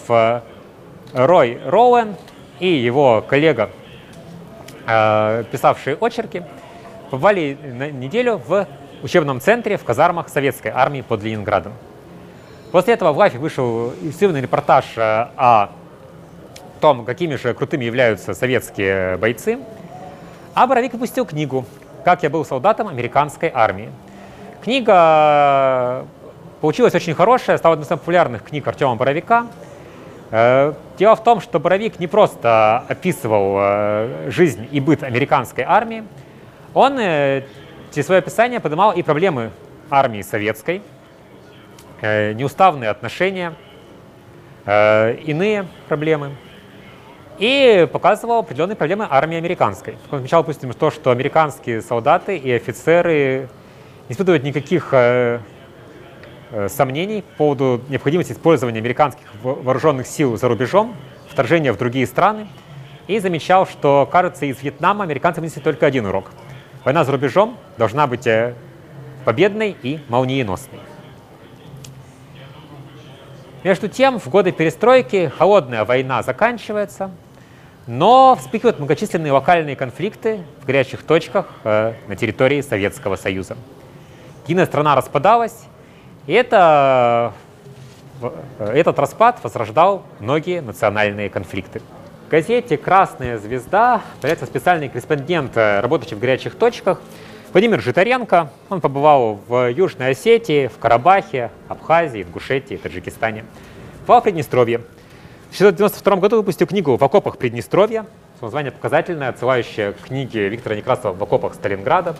Рой 1.12 1.60
Роуэн 1.66 2.16
и 2.58 2.68
его 2.68 3.22
коллега, 3.28 3.68
писавшие 4.86 5.96
очерки, 6.00 6.42
побывали 7.12 7.58
на 7.62 7.90
неделю 7.90 8.40
в 8.48 8.66
учебном 9.02 9.38
центре 9.38 9.76
в 9.76 9.84
казармах 9.84 10.30
советской 10.30 10.68
армии 10.68 11.02
под 11.02 11.22
Ленинградом. 11.22 11.74
После 12.70 12.94
этого 12.94 13.12
в 13.12 13.18
Лайфе 13.18 13.36
вышел 13.36 13.92
иллюстрированный 14.00 14.40
репортаж 14.40 14.86
э, 14.96 15.28
о 15.36 15.68
том, 16.80 17.04
какими 17.04 17.34
же 17.34 17.52
крутыми 17.52 17.84
являются 17.84 18.32
советские 18.32 19.18
бойцы. 19.18 19.58
А 20.54 20.66
Боровик 20.66 20.94
выпустил 20.94 21.26
книгу 21.26 21.66
«Как 22.02 22.22
я 22.22 22.30
был 22.30 22.46
солдатом 22.46 22.88
американской 22.88 23.50
армии». 23.52 23.90
Книга 24.62 26.06
получилась 26.62 26.94
очень 26.94 27.12
хорошая, 27.12 27.58
стала 27.58 27.74
одной 27.74 27.84
из 27.84 27.88
самых 27.88 28.00
популярных 28.00 28.42
книг 28.42 28.66
Артема 28.66 28.94
Боровика. 28.94 29.48
Э, 30.30 30.72
дело 30.96 31.14
в 31.14 31.22
том, 31.22 31.42
что 31.42 31.60
Боровик 31.60 32.00
не 32.00 32.06
просто 32.06 32.84
описывал 32.88 33.56
э, 33.58 34.30
жизнь 34.30 34.66
и 34.70 34.80
быт 34.80 35.02
американской 35.02 35.64
армии, 35.64 36.04
он 36.74 36.98
э, 36.98 37.42
через 37.92 38.06
свое 38.06 38.20
описание 38.20 38.60
поднимал 38.60 38.92
и 38.92 39.02
проблемы 39.02 39.50
армии 39.90 40.22
советской, 40.22 40.82
э, 42.00 42.32
неуставные 42.32 42.88
отношения, 42.90 43.54
э, 44.64 45.16
иные 45.24 45.66
проблемы, 45.88 46.36
и 47.38 47.88
показывал 47.92 48.38
определенные 48.38 48.76
проблемы 48.76 49.06
армии 49.08 49.36
американской. 49.36 49.96
Он 50.10 50.18
отмечал, 50.18 50.42
допустим, 50.42 50.72
то, 50.72 50.90
что 50.90 51.10
американские 51.10 51.82
солдаты 51.82 52.36
и 52.36 52.50
офицеры 52.52 53.48
не 54.08 54.12
испытывают 54.12 54.44
никаких 54.44 54.94
сомнений 56.68 57.22
по 57.22 57.56
поводу 57.56 57.80
необходимости 57.88 58.32
использования 58.32 58.78
американских 58.78 59.26
вооруженных 59.42 60.06
сил 60.06 60.36
за 60.36 60.48
рубежом, 60.48 60.94
вторжения 61.30 61.72
в 61.72 61.78
другие 61.78 62.06
страны, 62.06 62.46
и 63.08 63.18
замечал, 63.18 63.66
что, 63.66 64.06
кажется, 64.12 64.44
из 64.44 64.62
Вьетнама 64.62 65.02
американцы 65.02 65.40
вынесли 65.40 65.60
только 65.60 65.86
один 65.86 66.06
урок– 66.06 66.30
Война 66.84 67.04
за 67.04 67.12
рубежом 67.12 67.56
должна 67.78 68.06
быть 68.06 68.26
э, 68.26 68.54
победной 69.24 69.76
и 69.82 70.00
молниеносной. 70.08 70.80
Между 73.62 73.88
тем, 73.88 74.18
в 74.18 74.28
годы 74.28 74.50
перестройки 74.50 75.30
холодная 75.36 75.84
война 75.84 76.22
заканчивается, 76.22 77.10
Но 77.88 78.36
вспыхивают 78.36 78.78
многочисленные 78.78 79.32
локальные 79.32 79.74
конфликты 79.74 80.44
в 80.60 80.66
горячих 80.66 81.02
точках 81.02 81.46
э, 81.64 81.94
на 82.06 82.14
территории 82.14 82.60
Советского 82.60 83.16
Союза. 83.16 83.56
Единая 84.44 84.66
страна 84.66 84.94
распадалась, 84.94 85.64
и 86.28 86.32
это, 86.32 87.32
э, 88.20 88.72
этот 88.74 88.98
распад 89.00 89.40
возрождал 89.42 90.04
многие 90.20 90.60
национальные 90.62 91.28
конфликты. 91.28 91.82
Газете 92.32 92.78
«Красная 92.78 93.36
звезда» 93.36 94.00
появляется 94.22 94.46
специальный 94.46 94.88
корреспондент, 94.88 95.54
э, 95.54 95.80
работающий 95.80 96.16
в 96.16 96.18
горячих 96.18 96.54
точках, 96.54 96.98
Владимир 97.52 97.78
Житаренко. 97.82 98.48
Он 98.70 98.80
побывал 98.80 99.38
в 99.46 99.70
Южной 99.70 100.12
Осетии, 100.12 100.68
в 100.68 100.78
Карабахе, 100.78 101.50
Абхазии, 101.68 102.22
Ингушетии, 102.22 102.76
Таджикистане. 102.76 103.44
В 104.06 104.20
Приднестровье. 104.22 104.78
В 105.50 105.60
1992 105.60 106.16
году 106.16 106.36
выпустил 106.38 106.66
книгу 106.66 106.96
«В 106.96 107.04
окопах 107.04 107.36
Приднестровья». 107.36 108.06
Название 108.40 108.72
показательное, 108.72 109.28
отсылающее 109.28 109.92
к 109.92 110.06
книге 110.06 110.48
Виктора 110.48 110.74
Некрасова 110.74 111.12
«В 111.12 111.22
окопах 111.22 111.52
Сталинграда», 111.52 112.16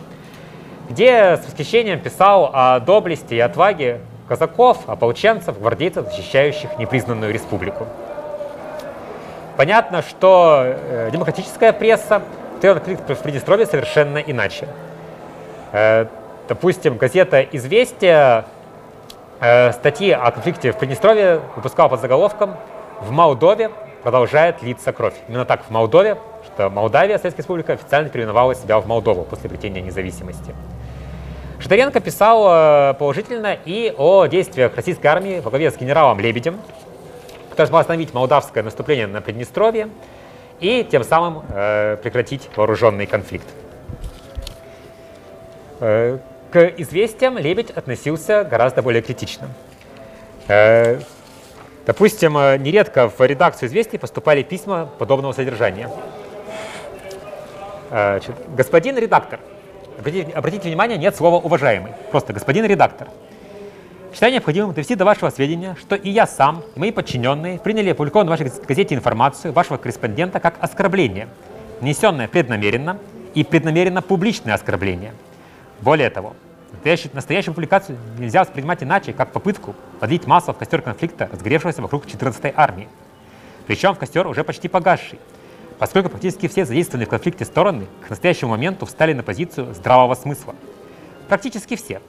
где 0.91 1.39
с 1.39 1.47
восхищением 1.47 2.01
писал 2.01 2.51
о 2.53 2.81
доблести 2.81 3.33
и 3.33 3.41
отваге 3.41 4.01
казаков, 4.29 4.91
ополченцев, 4.91 5.59
гвардейцев, 5.59 6.05
защищающих 6.05 6.79
непризнанную 6.79 7.33
республику. 7.33 7.87
Понятно, 9.57 10.03
что 10.03 10.63
э, 10.65 11.11
демократическая 11.13 11.73
пресса 11.73 12.23
в 12.63 13.23
Приднестровье 13.23 13.67
совершенно 13.67 14.19
иначе. 14.19 14.67
Э, 15.73 16.07
допустим, 16.49 16.97
газета 16.97 17.43
«Известия» 17.43 18.47
э, 19.41 19.73
статьи 19.73 20.11
о 20.11 20.31
конфликте 20.31 20.73
в 20.73 20.79
Приднестровье 20.79 21.41
выпускала 21.55 21.89
под 21.89 22.01
заголовком 22.01 22.57
в 23.01 23.11
Молдове 23.11 23.71
продолжает 24.03 24.63
литься 24.63 24.93
кровь. 24.93 25.15
Именно 25.29 25.45
так 25.45 25.65
в 25.65 25.71
Молдове, 25.71 26.17
что 26.47 26.71
Молдавия, 26.71 27.19
Советская 27.19 27.43
Республика, 27.43 27.75
официально 27.75 28.09
переименовала 28.09 28.55
себя 28.55 28.81
в 28.81 28.87
Молдову 28.87 29.25
после 29.25 29.49
обретения 29.49 29.81
независимости. 29.81 30.55
Шатаренко 31.61 32.01
писал 32.01 32.97
положительно 32.97 33.57
и 33.65 33.95
о 33.97 34.27
действиях 34.27 34.75
российской 34.75 35.07
армии 35.07 35.39
во 35.39 35.51
главе 35.51 35.71
с 35.71 35.77
генералом 35.77 36.19
Лебедем, 36.19 36.59
который 37.53 37.69
смог 37.69 37.81
остановить 37.81 38.13
молдавское 38.13 38.63
наступление 38.63 39.07
на 39.07 39.21
Приднестровье 39.21 39.89
и 40.61 40.85
тем 40.91 41.05
самым 41.05 41.45
э, 41.49 41.97
прекратить 42.03 42.49
вооруженный 42.57 43.07
конфликт. 43.07 43.47
Э, 45.81 46.19
к 46.51 46.67
известиям 46.79 47.39
Лебедь 47.39 47.71
относился 47.71 48.45
гораздо 48.45 48.83
более 48.83 49.01
критично. 49.01 49.49
Допустим, 51.85 52.39
э, 52.39 52.59
нередко 52.59 53.09
в 53.09 53.21
редакцию 53.21 53.69
«Известий» 53.69 53.99
поступали 53.99 54.43
письма 54.43 54.89
подобного 54.99 55.33
содержания. 55.33 55.91
Э, 57.91 58.21
господин 58.57 58.99
редактор, 58.99 59.41
обратите, 59.99 60.31
обратите 60.31 60.69
внимание, 60.69 60.97
нет 60.97 61.17
слова 61.17 61.37
«уважаемый», 61.37 61.93
просто 62.13 62.33
господин 62.33 62.67
редактор. 62.67 63.09
Считаю 64.13 64.33
необходимым 64.33 64.75
довести 64.75 64.95
до 64.95 65.05
вашего 65.05 65.31
сведения, 65.31 65.75
что 65.81 65.97
и 65.97 66.11
я 66.11 66.27
сам, 66.27 66.63
и 66.75 66.79
мои 66.79 66.91
подчиненные 66.91 67.59
приняли 67.59 67.91
опубликованную 67.91 68.37
в 68.37 68.39
вашей 68.39 68.67
газете 68.67 68.95
информацию 68.95 69.53
вашего 69.53 69.79
корреспондента 69.79 70.39
как 70.39 70.57
оскорбление, 70.61 71.29
нанесенное 71.81 72.29
преднамеренно 72.29 72.99
и 73.35 73.43
преднамеренно 73.43 74.03
публичное 74.03 74.55
оскорбление. 74.55 75.15
Более 75.81 76.11
того, 76.11 76.35
Настоящую, 77.13 77.55
публикацию 77.55 77.99
нельзя 78.19 78.41
воспринимать 78.41 78.83
иначе, 78.83 79.13
как 79.13 79.31
попытку 79.31 79.75
подлить 80.01 80.27
масло 80.27 80.53
в 80.53 80.59
костер 80.59 80.83
конфликта, 80.83 81.29
разгоревшегося 81.31 81.81
вокруг 81.83 82.07
14-й 82.07 82.53
армии. 82.57 82.89
Причем 83.67 83.95
в 83.95 83.99
костер 83.99 84.27
уже 84.27 84.43
почти 84.43 84.69
погасший, 84.69 85.21
поскольку 85.79 86.09
практически 86.09 86.49
все 86.49 86.65
задействованные 86.65 87.07
в 87.07 87.11
конфликте 87.11 87.45
стороны 87.45 87.87
к 88.05 88.11
настоящему 88.11 88.53
моменту 88.53 88.87
встали 88.87 89.13
на 89.13 89.23
позицию 89.23 89.75
здравого 89.75 90.15
смысла. 90.15 90.55
Практически 91.29 91.77
все, 91.77 92.01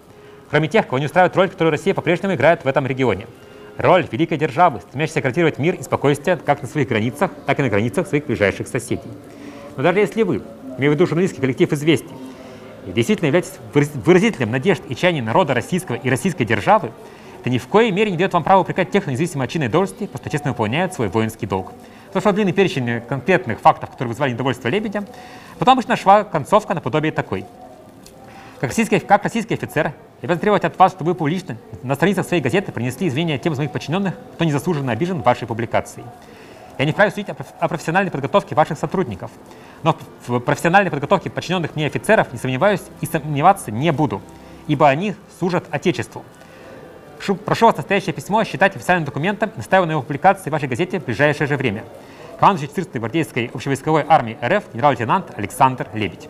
кроме 0.53 0.67
тех, 0.67 0.85
кого 0.85 0.99
не 0.99 1.07
устраивает 1.07 1.35
роль, 1.35 1.49
которую 1.49 1.71
Россия 1.71 1.95
по-прежнему 1.95 2.35
играет 2.35 2.63
в 2.63 2.67
этом 2.67 2.85
регионе. 2.85 3.25
Роль 3.79 4.07
великой 4.11 4.37
державы, 4.37 4.81
стремящейся 4.81 5.19
гарантировать 5.19 5.57
мир 5.57 5.73
и 5.73 5.81
спокойствие 5.81 6.37
как 6.37 6.61
на 6.61 6.67
своих 6.67 6.89
границах, 6.89 7.31
так 7.47 7.57
и 7.57 7.63
на 7.63 7.69
границах 7.69 8.07
своих 8.07 8.27
ближайших 8.27 8.67
соседей. 8.67 9.09
Но 9.75 9.81
даже 9.81 9.97
если 9.97 10.21
вы, 10.21 10.43
имею 10.77 10.91
в 10.91 10.95
виду 10.95 11.07
журналистский 11.07 11.41
коллектив 11.41 11.73
«Известий», 11.73 12.13
действительно 12.85 13.25
являетесь 13.29 13.53
выразителем 13.73 14.51
надежд 14.51 14.83
и 14.89 14.95
чаяний 14.95 15.21
народа 15.21 15.55
российского 15.55 15.95
и 15.95 16.07
российской 16.07 16.45
державы, 16.45 16.91
это 17.39 17.49
ни 17.49 17.57
в 17.57 17.67
коей 17.67 17.89
мере 17.89 18.11
не 18.11 18.17
дает 18.17 18.33
вам 18.33 18.43
право 18.43 18.61
упрекать 18.61 18.91
тех, 18.91 19.01
кто 19.01 19.11
независимо 19.11 19.45
от 19.45 19.49
чинной 19.49 19.69
должности, 19.69 20.05
просто 20.05 20.29
честно 20.29 20.51
выполняет 20.51 20.93
свой 20.93 21.07
воинский 21.07 21.47
долг. 21.47 21.73
То 22.11 22.19
что 22.19 22.31
длинный 22.31 22.53
перечень 22.53 23.01
конкретных 23.01 23.59
фактов, 23.59 23.89
которые 23.89 24.09
вызвали 24.09 24.33
недовольство 24.33 24.67
Лебедя, 24.67 25.03
потом 25.57 25.73
обычно 25.73 25.95
шла 25.95 26.23
концовка 26.23 26.75
наподобие 26.75 27.11
такой. 27.11 27.43
Как 28.59 28.69
российский, 28.69 28.99
как 28.99 29.23
российский 29.23 29.55
офицер, 29.55 29.93
я 30.23 30.27
обязан 30.27 30.39
требовать 30.39 30.63
от 30.63 30.79
вас, 30.79 30.93
чтобы 30.93 31.12
вы 31.12 31.15
публично 31.15 31.57
на 31.83 31.95
страницах 31.95 32.25
своей 32.25 32.41
газеты 32.41 32.71
принесли 32.71 33.09
извинения 33.09 33.38
тем 33.38 33.51
из 33.51 33.57
моих 33.57 33.73
подчиненных, 33.73 34.13
кто 34.36 34.45
незаслуженно 34.45 34.93
обижен 34.93 35.21
вашей 35.21 35.45
публикацией. 35.45 36.07
Я 36.77 36.86
не 36.86 36.93
вправе 36.93 37.12
судить 37.12 37.27
о 37.27 37.67
профессиональной 37.67 38.09
подготовке 38.09 38.55
ваших 38.55 38.79
сотрудников. 38.79 39.31
Но 39.83 39.97
в 40.25 40.39
профессиональной 40.39 40.89
подготовке 40.91 41.29
подчиненных 41.29 41.75
мне 41.75 41.88
офицеров 41.88 42.31
не 42.31 42.39
сомневаюсь 42.39 42.81
и 43.01 43.05
сомневаться 43.05 43.69
не 43.69 43.91
буду, 43.91 44.21
ибо 44.67 44.88
они 44.88 45.13
служат 45.39 45.65
Отечеству. 45.71 46.23
Прошу 47.43 47.65
вас 47.65 47.75
настоящее 47.75 48.13
письмо 48.13 48.45
считать 48.45 48.77
официальным 48.77 49.03
документом, 49.03 49.51
настаиваю 49.57 49.88
на 49.88 49.91
его 49.91 50.03
публикации 50.03 50.49
в 50.49 50.53
вашей 50.53 50.69
газете 50.69 51.01
в 51.01 51.03
ближайшее 51.05 51.47
же 51.47 51.57
время. 51.57 51.83
Командующий 52.39 52.73
14-й 52.73 52.99
гвардейской 52.99 53.51
общевойсковой 53.53 54.05
армии 54.07 54.38
РФ 54.41 54.63
генерал-лейтенант 54.71 55.38
Александр 55.38 55.89
Лебедь. 55.93 56.29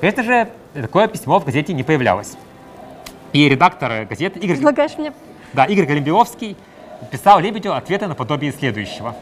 Конечно 0.00 0.22
же, 0.22 0.48
такое 0.72 1.08
письмо 1.08 1.40
в 1.40 1.44
газете 1.44 1.72
не 1.72 1.82
появлялось. 1.82 2.36
И 3.32 3.48
редактор 3.48 4.06
газеты 4.06 4.38
Игорь... 4.38 4.56
Предлагаешь 4.56 4.96
мне? 4.98 5.12
Да, 5.52 5.64
Игорь 5.64 5.86
Голембиовский 5.86 6.56
писал 7.10 7.40
Лебедю 7.40 7.74
ответы 7.74 8.06
наподобие 8.06 8.52
следующего. 8.52 9.14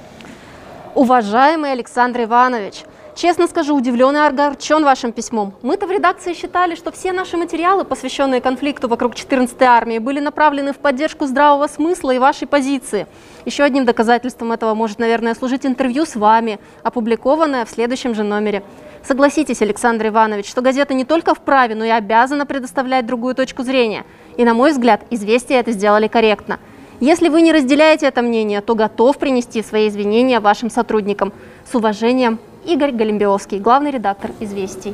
Уважаемый 0.94 1.72
Александр 1.72 2.22
Иванович, 2.22 2.84
Честно 3.16 3.46
скажу, 3.46 3.74
удивлен 3.74 4.14
и 4.14 4.20
огорчен 4.20 4.84
вашим 4.84 5.10
письмом. 5.10 5.54
Мы-то 5.62 5.86
в 5.86 5.90
редакции 5.90 6.34
считали, 6.34 6.74
что 6.74 6.92
все 6.92 7.12
наши 7.12 7.38
материалы, 7.38 7.86
посвященные 7.86 8.42
конфликту 8.42 8.88
вокруг 8.88 9.14
14-й 9.14 9.64
армии, 9.64 9.98
были 9.98 10.20
направлены 10.20 10.74
в 10.74 10.76
поддержку 10.76 11.24
здравого 11.24 11.66
смысла 11.66 12.10
и 12.10 12.18
вашей 12.18 12.46
позиции. 12.46 13.06
Еще 13.46 13.62
одним 13.62 13.86
доказательством 13.86 14.52
этого 14.52 14.74
может, 14.74 14.98
наверное, 14.98 15.34
служить 15.34 15.64
интервью 15.64 16.04
с 16.04 16.14
вами, 16.14 16.58
опубликованное 16.82 17.64
в 17.64 17.70
следующем 17.70 18.14
же 18.14 18.22
номере. 18.22 18.62
Согласитесь, 19.06 19.62
Александр 19.62 20.08
Иванович, 20.08 20.48
что 20.48 20.62
газета 20.62 20.92
не 20.92 21.04
только 21.04 21.32
вправе, 21.32 21.76
но 21.76 21.84
и 21.84 21.90
обязана 21.90 22.44
предоставлять 22.44 23.06
другую 23.06 23.36
точку 23.36 23.62
зрения. 23.62 24.04
И, 24.36 24.44
на 24.44 24.52
мой 24.52 24.72
взгляд, 24.72 25.02
известия 25.10 25.60
это 25.60 25.70
сделали 25.70 26.08
корректно. 26.08 26.58
Если 26.98 27.28
вы 27.28 27.42
не 27.42 27.52
разделяете 27.52 28.06
это 28.06 28.20
мнение, 28.20 28.60
то 28.62 28.74
готов 28.74 29.16
принести 29.18 29.62
свои 29.62 29.88
извинения 29.88 30.40
вашим 30.40 30.70
сотрудникам. 30.70 31.32
С 31.70 31.72
уважением, 31.76 32.40
Игорь 32.64 32.90
Голембиовский, 32.90 33.60
главный 33.60 33.92
редактор 33.92 34.32
«Известий». 34.40 34.92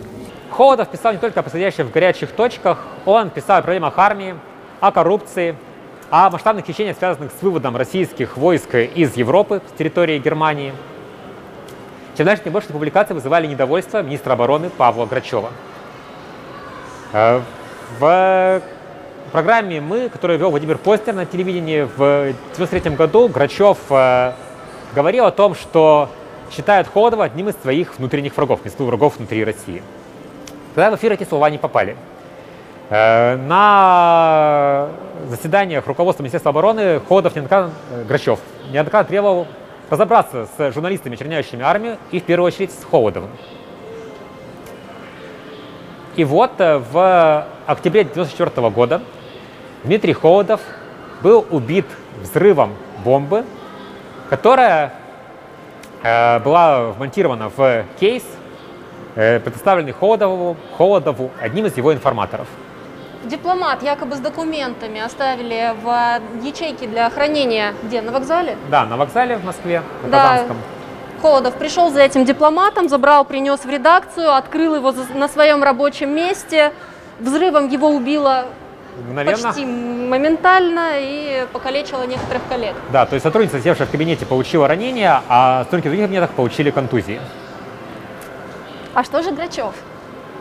Холодов 0.51 0.91
писал 0.91 1.13
не 1.13 1.19
только 1.19 1.41
о 1.41 1.43
происходящем 1.43 1.87
в 1.87 1.91
горячих 1.91 2.33
точках, 2.33 2.85
он 3.07 3.31
писал 3.31 3.61
о 3.61 3.63
проблемах 3.63 3.95
армии, 3.97 4.35
о 4.81 4.93
коррупции, 4.93 5.57
о 6.11 6.29
масштабных 6.29 6.67
хищениях, 6.67 6.99
связанных 6.99 7.33
с 7.33 7.43
выводом 7.43 7.79
российских 7.79 8.37
войск 8.37 8.75
из 8.75 9.17
Европы 9.17 9.63
с 9.75 9.79
территории 9.79 10.19
Германии. 10.19 10.75
Чем 12.17 12.27
дальше, 12.27 12.45
тем 12.45 12.53
больше 12.53 12.69
публикаций 12.69 13.15
вызывали 13.15 13.47
недовольство 13.47 14.03
министра 14.03 14.35
обороны 14.35 14.69
Павла 14.69 15.07
Грачева. 15.07 15.51
Э, 17.13 17.41
в 17.99 18.63
программе 19.33 19.81
«Мы», 19.81 20.11
которую 20.11 20.39
вел 20.39 20.51
Владимир 20.51 20.77
Постер 20.77 21.15
на 21.15 21.25
телевидении 21.25 21.83
в 21.83 21.95
1993 21.95 22.97
году, 22.97 23.29
Грачев 23.29 23.79
э, 23.89 24.33
говорил 24.95 25.25
о 25.25 25.31
том, 25.31 25.55
что 25.55 26.11
считают 26.51 26.87
Холодова 26.87 27.25
одним 27.25 27.49
из 27.49 27.57
своих 27.57 27.99
внутренних 27.99 28.37
врагов, 28.37 28.61
не 28.65 28.71
врагов 28.85 29.17
внутри 29.17 29.43
России. 29.43 29.83
Тогда 30.75 30.91
в 30.91 30.97
эфир 30.97 31.13
эти 31.13 31.25
слова 31.25 31.49
не 31.49 31.57
попали. 31.57 31.97
Э, 32.91 33.37
на 33.37 34.89
заседаниях 35.29 35.87
руководства 35.87 36.23
Министерства 36.23 36.51
обороны 36.51 37.01
Холодов 37.09 37.35
неоднократно, 37.35 37.73
Грачев 38.07 38.39
неоднократно 38.71 39.09
требовал 39.09 39.47
разобраться 39.93 40.49
с 40.57 40.73
журналистами, 40.73 41.15
черняющими 41.15 41.63
армию, 41.63 41.99
и 42.11 42.19
в 42.19 42.25
первую 42.25 42.49
очередь 42.49 42.73
с 42.73 42.85
Холодовым. 42.85 43.31
И 46.17 46.25
вот 46.25 46.53
э, 46.59 46.79
в 46.79 47.47
октябре 47.67 48.01
1994 48.01 48.71
года 48.71 49.03
Дмитрий 49.85 50.13
Холодов 50.13 50.61
был 51.23 51.47
убит 51.51 51.87
взрывом 52.23 52.75
бомбы, 53.05 53.45
которая 54.29 54.95
Э, 56.03 56.41
была 56.41 56.91
вмонтирована 56.91 57.49
в 57.49 57.85
кейс, 58.01 58.25
э, 59.15 59.39
предоставленный 59.39 59.93
Холодову, 59.93 60.57
Холодову 60.77 61.31
одним 61.41 61.67
из 61.67 61.77
его 61.77 61.95
информаторов. 61.95 62.49
Дипломат 63.25 63.83
якобы 63.83 64.17
с 64.17 64.19
документами 64.19 65.01
оставили 65.01 65.75
в 65.83 66.21
ячейке 66.45 66.87
для 66.87 67.09
хранения 67.09 67.75
где? 67.85 68.03
На 68.03 68.11
вокзале? 68.11 68.57
Да, 68.69 68.85
на 68.85 68.97
вокзале 68.97 69.37
в 69.37 69.45
Москве, 69.45 69.83
на 70.03 70.09
да. 70.09 70.23
Казанском. 70.31 70.57
Холодов 71.21 71.55
пришел 71.55 71.91
за 71.91 72.01
этим 72.03 72.25
дипломатом, 72.25 72.89
забрал, 72.89 73.25
принес 73.25 73.61
в 73.65 73.71
редакцию, 73.71 74.35
открыл 74.35 74.75
его 74.75 74.93
на 75.15 75.29
своем 75.29 75.63
рабочем 75.63 76.11
месте. 76.11 76.73
Взрывом 77.21 77.69
его 77.69 77.91
убило 77.91 78.47
Мгновенно? 79.07 79.49
почти 79.49 79.65
моментально 79.65 80.91
и 80.95 81.47
покалечило 81.53 82.03
некоторых 82.03 82.43
коллег. 82.49 82.75
Да, 82.91 83.07
то 83.07 83.15
есть 83.15 83.23
сотрудница, 83.23 83.61
сидевшая 83.61 83.87
в 83.87 83.91
кабинете, 83.93 84.27
получила 84.27 84.67
ранение, 84.67 85.21
а 85.29 85.63
сотрудники 85.63 85.87
в 85.87 85.91
других 85.91 86.07
кабинетах 86.07 86.31
получили 86.33 86.71
контузии. 86.73 87.21
А 88.95 89.05
что 89.05 89.23
же 89.23 89.31
Грачев? 89.31 89.75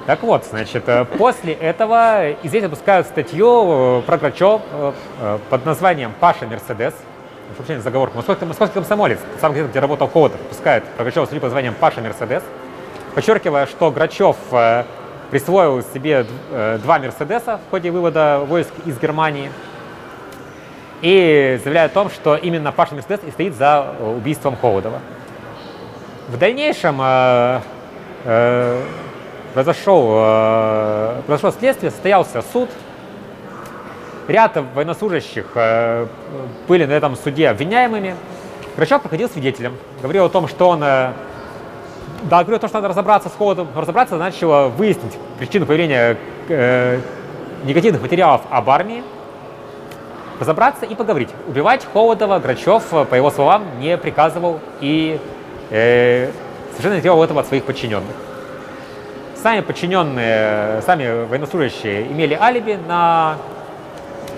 Так 0.07 0.23
вот, 0.23 0.45
значит, 0.49 0.83
э, 0.87 1.05
после 1.05 1.53
этого 1.53 2.35
здесь 2.43 2.63
выпускают 2.63 3.05
статью 3.05 3.99
э, 3.99 4.01
про 4.01 4.17
Грачев 4.17 4.61
э, 4.71 5.37
под 5.49 5.65
названием 5.65 6.11
«Паша 6.19 6.47
Мерседес». 6.47 6.95
Вообще 7.55 7.79
заговорка. 7.79 8.17
Московский, 8.17 8.45
московский 8.45 8.73
комсомолец, 8.75 9.19
сам 9.39 9.51
где, 9.51 9.63
где 9.63 9.79
работал 9.79 10.07
Холодов, 10.07 10.39
выпускает 10.41 10.83
про 10.85 11.03
Грачева 11.03 11.25
статью 11.25 11.41
под 11.41 11.49
названием 11.49 11.75
«Паша 11.79 12.01
Мерседес», 12.01 12.41
подчеркивая, 13.13 13.67
что 13.67 13.91
Грачев 13.91 14.37
присвоил 15.29 15.83
себе 15.93 16.25
два 16.49 16.97
Мерседеса 16.97 17.59
в 17.67 17.69
ходе 17.69 17.91
вывода 17.91 18.39
войск 18.39 18.71
из 18.85 18.97
Германии 18.99 19.51
и 21.01 21.59
заявляя 21.63 21.85
о 21.85 21.89
том, 21.89 22.09
что 22.09 22.35
именно 22.35 22.71
Паша 22.71 22.95
Мерседес 22.95 23.19
и 23.27 23.31
стоит 23.31 23.53
за 23.55 23.95
убийством 23.99 24.55
Холодова. 24.55 24.99
В 26.29 26.37
дальнейшем 26.37 27.01
произошел, 29.53 30.07
э, 30.09 31.21
произошло 31.25 31.51
следствие, 31.51 31.91
состоялся 31.91 32.41
суд. 32.53 32.69
Ряд 34.27 34.57
военнослужащих 34.75 35.45
э, 35.55 36.07
были 36.67 36.85
на 36.85 36.93
этом 36.93 37.15
суде 37.15 37.49
обвиняемыми. 37.49 38.15
Грачев 38.77 39.01
проходил 39.01 39.29
свидетелем, 39.29 39.75
говорил 40.01 40.25
о 40.25 40.29
том, 40.29 40.47
что 40.47 40.69
он 40.69 40.83
э, 40.83 41.11
да, 42.23 42.43
говорил 42.43 42.57
о 42.57 42.59
том, 42.59 42.69
что 42.69 42.77
надо 42.77 42.89
разобраться 42.89 43.29
с 43.29 43.33
холодом. 43.33 43.67
Разобраться 43.75 44.15
значило 44.15 44.67
выяснить 44.67 45.17
причину 45.39 45.65
появления 45.65 46.17
э, 46.49 46.99
негативных 47.63 48.01
материалов 48.01 48.41
об 48.49 48.69
армии, 48.69 49.03
разобраться 50.39 50.85
и 50.85 50.95
поговорить. 50.95 51.29
Убивать 51.47 51.85
Холодова 51.91 52.39
Грачев, 52.39 52.83
по 53.09 53.15
его 53.15 53.31
словам, 53.31 53.63
не 53.79 53.97
приказывал 53.97 54.59
и 54.79 55.19
э, 55.71 56.31
совершенно 56.71 56.95
не 56.95 57.01
делал 57.01 57.23
этого 57.23 57.41
от 57.41 57.47
своих 57.47 57.65
подчиненных. 57.65 58.15
Сами 59.41 59.61
подчиненные, 59.61 60.83
сами 60.83 61.25
военнослужащие 61.25 62.03
имели 62.03 62.37
алиби 62.39 62.77
на, 62.87 63.37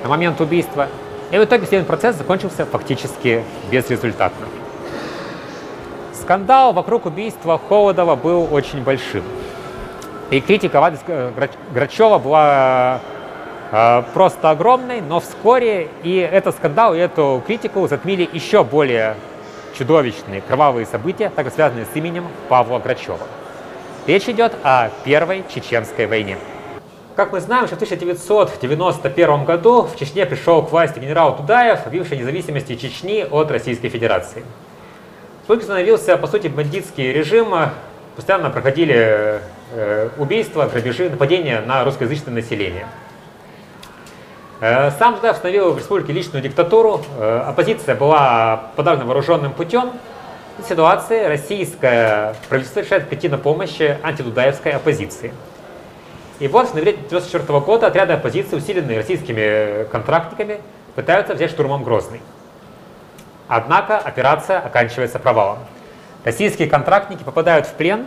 на 0.01 0.07
момент 0.07 0.39
убийства. 0.39 0.87
И 1.29 1.37
в 1.37 1.43
итоге 1.43 1.65
следственный 1.65 1.83
процесс 1.83 2.15
закончился 2.15 2.65
фактически 2.65 3.43
безрезультатно. 3.69 4.45
Скандал 6.13 6.71
вокруг 6.71 7.05
убийства 7.05 7.59
Холодова 7.67 8.15
был 8.15 8.47
очень 8.49 8.81
большим. 8.81 9.23
И 10.29 10.39
критика 10.39 10.79
в 10.79 10.83
адрес 10.85 11.01
Грачева 11.73 12.17
была 12.17 13.01
э, 13.73 14.03
просто 14.13 14.51
огромной, 14.51 15.01
но 15.01 15.19
вскоре 15.19 15.89
и 16.03 16.15
этот 16.15 16.55
скандал, 16.55 16.95
и 16.95 16.99
эту 16.99 17.43
критику 17.45 17.89
затмили 17.89 18.29
еще 18.31 18.63
более 18.63 19.15
чудовищные 19.77 20.39
кровавые 20.39 20.85
события, 20.85 21.29
также 21.29 21.51
связанные 21.51 21.85
с 21.91 21.93
именем 21.93 22.25
Павла 22.47 22.79
Грачева. 22.79 23.27
Речь 24.05 24.27
идет 24.27 24.51
о 24.63 24.89
Первой 25.05 25.45
Чеченской 25.53 26.07
войне. 26.07 26.37
Как 27.15 27.31
мы 27.31 27.39
знаем, 27.39 27.67
в 27.67 27.71
1991 27.71 29.45
году 29.45 29.83
в 29.83 29.97
Чечне 29.97 30.25
пришел 30.25 30.61
к 30.61 30.73
власти 30.73 30.99
генерал 30.99 31.37
Тудаев, 31.37 31.87
объявивший 31.87 32.17
независимости 32.17 32.75
Чечни 32.75 33.25
от 33.29 33.49
Российской 33.49 33.87
Федерации. 33.87 34.43
Установился, 35.47 36.17
по 36.17 36.27
сути, 36.27 36.49
бандитский 36.49 37.13
режим, 37.13 37.53
постоянно 38.17 38.49
проходили 38.49 39.39
э, 39.71 40.09
убийства, 40.17 40.67
грабежи, 40.67 41.09
нападения 41.09 41.61
на 41.61 41.85
русскоязычное 41.85 42.33
население. 42.33 42.87
Э, 44.59 44.91
сам 44.99 45.15
Тудаев 45.15 45.37
установил 45.37 45.71
в 45.71 45.77
республике 45.77 46.11
личную 46.11 46.43
диктатуру, 46.43 47.01
э, 47.19 47.43
оппозиция 47.47 47.95
была 47.95 48.71
подавлена 48.75 49.05
вооруженным 49.05 49.53
путем, 49.53 49.91
ситуации 50.67 51.25
российское 51.25 52.35
правительство 52.49 52.81
решает 52.81 53.07
прийти 53.09 53.29
на 53.29 53.37
помощь 53.37 53.79
антидудаевской 53.81 54.73
оппозиции. 54.73 55.33
И 56.39 56.47
вот 56.47 56.69
в 56.69 56.73
ноябре 56.73 56.91
1994 56.93 57.59
года 57.61 57.87
отряды 57.87 58.13
оппозиции, 58.13 58.55
усиленные 58.55 58.97
российскими 58.97 59.85
контрактниками, 59.85 60.59
пытаются 60.95 61.33
взять 61.33 61.51
штурмом 61.51 61.83
Грозный. 61.83 62.21
Однако 63.47 63.97
операция 63.97 64.59
оканчивается 64.59 65.19
провалом. 65.19 65.59
Российские 66.23 66.69
контрактники 66.69 67.23
попадают 67.23 67.67
в 67.67 67.73
плен, 67.73 68.05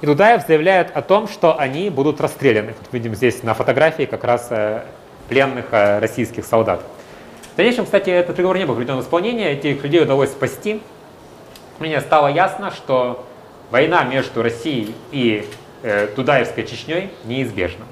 и 0.00 0.06
Дудаев 0.06 0.46
заявляет 0.46 0.96
о 0.96 1.02
том, 1.02 1.28
что 1.28 1.58
они 1.58 1.90
будут 1.90 2.20
расстреляны. 2.20 2.74
Вот 2.78 2.92
видим 2.92 3.14
здесь 3.14 3.42
на 3.42 3.54
фотографии 3.54 4.04
как 4.04 4.24
раз 4.24 4.48
э, 4.50 4.82
пленных 5.28 5.66
э, 5.72 5.98
российских 5.98 6.46
солдат. 6.46 6.80
В 7.52 7.56
дальнейшем, 7.56 7.84
кстати, 7.84 8.08
этот 8.08 8.36
приговор 8.36 8.56
не 8.56 8.64
был 8.64 8.74
приведен 8.74 8.96
в 8.96 9.02
исполнение, 9.02 9.52
этих 9.52 9.82
людей 9.82 10.02
удалось 10.02 10.30
спасти, 10.30 10.80
мне 11.80 12.00
стало 12.00 12.28
ясно, 12.28 12.70
что 12.70 13.24
война 13.70 14.04
между 14.04 14.42
Россией 14.42 14.94
и 15.10 15.48
э, 15.82 16.08
Дудаевской 16.14 16.64
Чечней 16.64 17.10
неизбежна. 17.24 17.84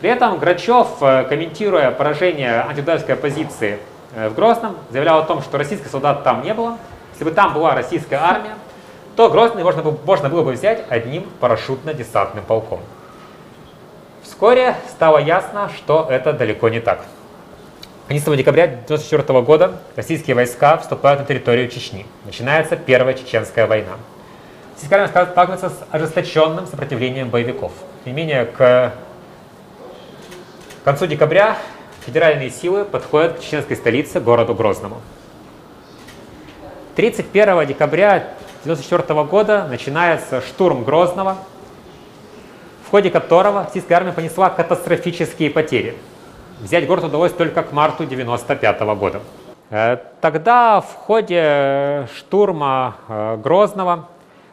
При 0.00 0.10
этом 0.10 0.38
Грачев, 0.38 0.88
э, 1.00 1.24
комментируя 1.24 1.90
поражение 1.90 2.60
антидудаевской 2.60 3.14
оппозиции 3.14 3.78
э, 4.14 4.28
в 4.28 4.34
Грозном, 4.34 4.76
заявлял 4.90 5.18
о 5.18 5.22
том, 5.24 5.42
что 5.42 5.58
российских 5.58 5.88
солдат 5.88 6.22
там 6.22 6.42
не 6.42 6.54
было. 6.54 6.78
Если 7.12 7.24
бы 7.24 7.32
там 7.32 7.52
была 7.52 7.74
российская 7.74 8.16
армия, 8.16 8.54
то 9.16 9.28
Грозный 9.28 9.64
можно, 9.64 9.82
можно 10.04 10.28
было 10.28 10.42
бы 10.42 10.52
взять 10.52 10.84
одним 10.88 11.26
парашютно-десантным 11.40 12.44
полком. 12.44 12.80
Вскоре 14.22 14.76
стало 14.90 15.18
ясно, 15.18 15.68
что 15.76 16.06
это 16.08 16.32
далеко 16.32 16.68
не 16.68 16.80
так. 16.80 17.00
11 18.06 18.36
декабря 18.36 18.64
1994 18.64 19.40
года 19.40 19.80
российские 19.96 20.36
войска 20.36 20.76
вступают 20.76 21.20
на 21.20 21.26
территорию 21.26 21.70
Чечни. 21.70 22.04
Начинается 22.26 22.76
Первая 22.76 23.14
Чеченская 23.14 23.66
война. 23.66 23.92
Армия 24.90 25.08
сталкивается 25.08 25.70
с 25.70 25.86
ожесточенным 25.90 26.66
сопротивлением 26.66 27.30
боевиков. 27.30 27.72
Тем 28.04 28.12
не 28.12 28.20
менее, 28.20 28.44
к 28.44 28.92
концу 30.84 31.06
декабря 31.06 31.56
федеральные 32.04 32.50
силы 32.50 32.84
подходят 32.84 33.38
к 33.38 33.40
чеченской 33.40 33.74
столице, 33.74 34.20
городу 34.20 34.54
Грозному. 34.54 35.00
31 36.96 37.66
декабря 37.66 38.34
1994 38.64 39.24
года 39.24 39.66
начинается 39.66 40.42
штурм 40.42 40.84
Грозного, 40.84 41.38
в 42.86 42.90
ходе 42.90 43.08
которого 43.08 43.64
российская 43.64 43.94
армия 43.94 44.12
понесла 44.12 44.50
катастрофические 44.50 45.48
потери– 45.48 45.96
Взять 46.60 46.86
город 46.86 47.04
удалось 47.04 47.32
только 47.32 47.62
к 47.62 47.72
марту 47.72 48.04
1995 48.04 48.80
года. 48.96 49.20
Э, 49.70 49.98
тогда 50.20 50.80
в 50.80 50.94
ходе 50.94 52.08
штурма 52.16 52.96
э, 53.08 53.36
Грозного 53.42 54.08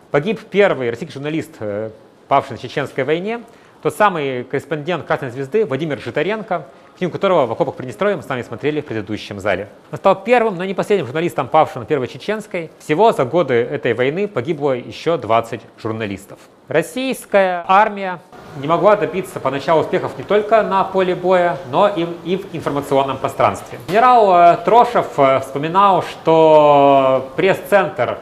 погиб 0.09 0.39
первый 0.49 0.89
российский 0.89 1.13
журналист, 1.13 1.51
э, 1.59 1.91
павший 2.27 2.53
на 2.53 2.57
Чеченской 2.57 3.03
войне, 3.03 3.43
тот 3.83 3.95
самый 3.95 4.43
корреспондент 4.43 5.05
Красной 5.05 5.29
Звезды 5.29 5.65
Владимир 5.65 5.99
Житаренко, 5.99 6.65
фильм 6.97 7.11
которого 7.11 7.45
в 7.45 7.51
окопах 7.51 7.75
Приднестровья 7.75 8.15
мы 8.15 8.23
с 8.23 8.29
вами 8.29 8.41
смотрели 8.41 8.81
в 8.81 8.85
предыдущем 8.85 9.39
зале. 9.39 9.69
Он 9.91 9.97
стал 9.97 10.23
первым, 10.23 10.57
но 10.57 10.65
не 10.65 10.73
последним 10.73 11.07
журналистом, 11.07 11.47
павшим 11.47 11.81
на 11.81 11.85
Первой 11.85 12.07
Чеченской. 12.07 12.69
Всего 12.79 13.11
за 13.11 13.25
годы 13.25 13.55
этой 13.55 13.93
войны 13.93 14.27
погибло 14.27 14.71
еще 14.73 15.17
20 15.17 15.61
журналистов. 15.81 16.39
Российская 16.67 17.65
армия 17.67 18.19
не 18.57 18.67
могла 18.67 18.95
добиться 18.95 19.39
поначалу 19.39 19.81
успехов 19.81 20.17
не 20.17 20.23
только 20.23 20.61
на 20.63 20.83
поле 20.83 21.15
боя, 21.15 21.57
но 21.71 21.87
и, 21.87 22.07
и 22.23 22.37
в 22.37 22.53
информационном 22.53 23.17
пространстве. 23.17 23.79
Генерал 23.87 24.53
э, 24.53 24.57
Трошев 24.63 25.07
э, 25.17 25.39
вспоминал, 25.39 26.03
что 26.03 27.31
пресс-центр 27.35 28.19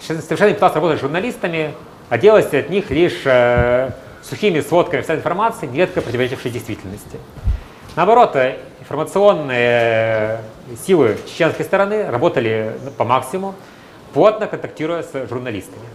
совершенно 0.00 0.48
не 0.48 0.54
пытался 0.54 0.76
работать 0.76 0.98
с 0.98 1.02
журналистами, 1.02 1.74
а 2.08 2.18
делать 2.18 2.52
от 2.54 2.70
них 2.70 2.90
лишь 2.90 3.22
э, 3.24 3.90
сухими 4.28 4.60
сводками 4.60 5.02
вся 5.02 5.14
информации, 5.14 5.66
нередко 5.66 6.00
противоречившей 6.00 6.50
действительности. 6.50 7.18
Наоборот, 7.94 8.36
информационные 8.80 10.40
силы 10.86 11.16
чеченской 11.26 11.64
стороны 11.64 12.10
работали 12.10 12.72
по 12.98 13.04
максимуму, 13.04 13.54
плотно 14.12 14.46
контактируя 14.46 15.02
с 15.02 15.28
журналистами. 15.28 15.86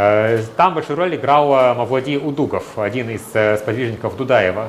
Э, 0.00 0.42
там 0.56 0.74
большую 0.74 0.96
роль 0.96 1.16
играл 1.16 1.52
э, 1.52 1.74
Мавлади 1.74 2.16
Удугов, 2.16 2.78
один 2.78 3.10
из 3.10 3.22
э, 3.34 3.56
сподвижников 3.56 4.16
Дудаева, 4.16 4.68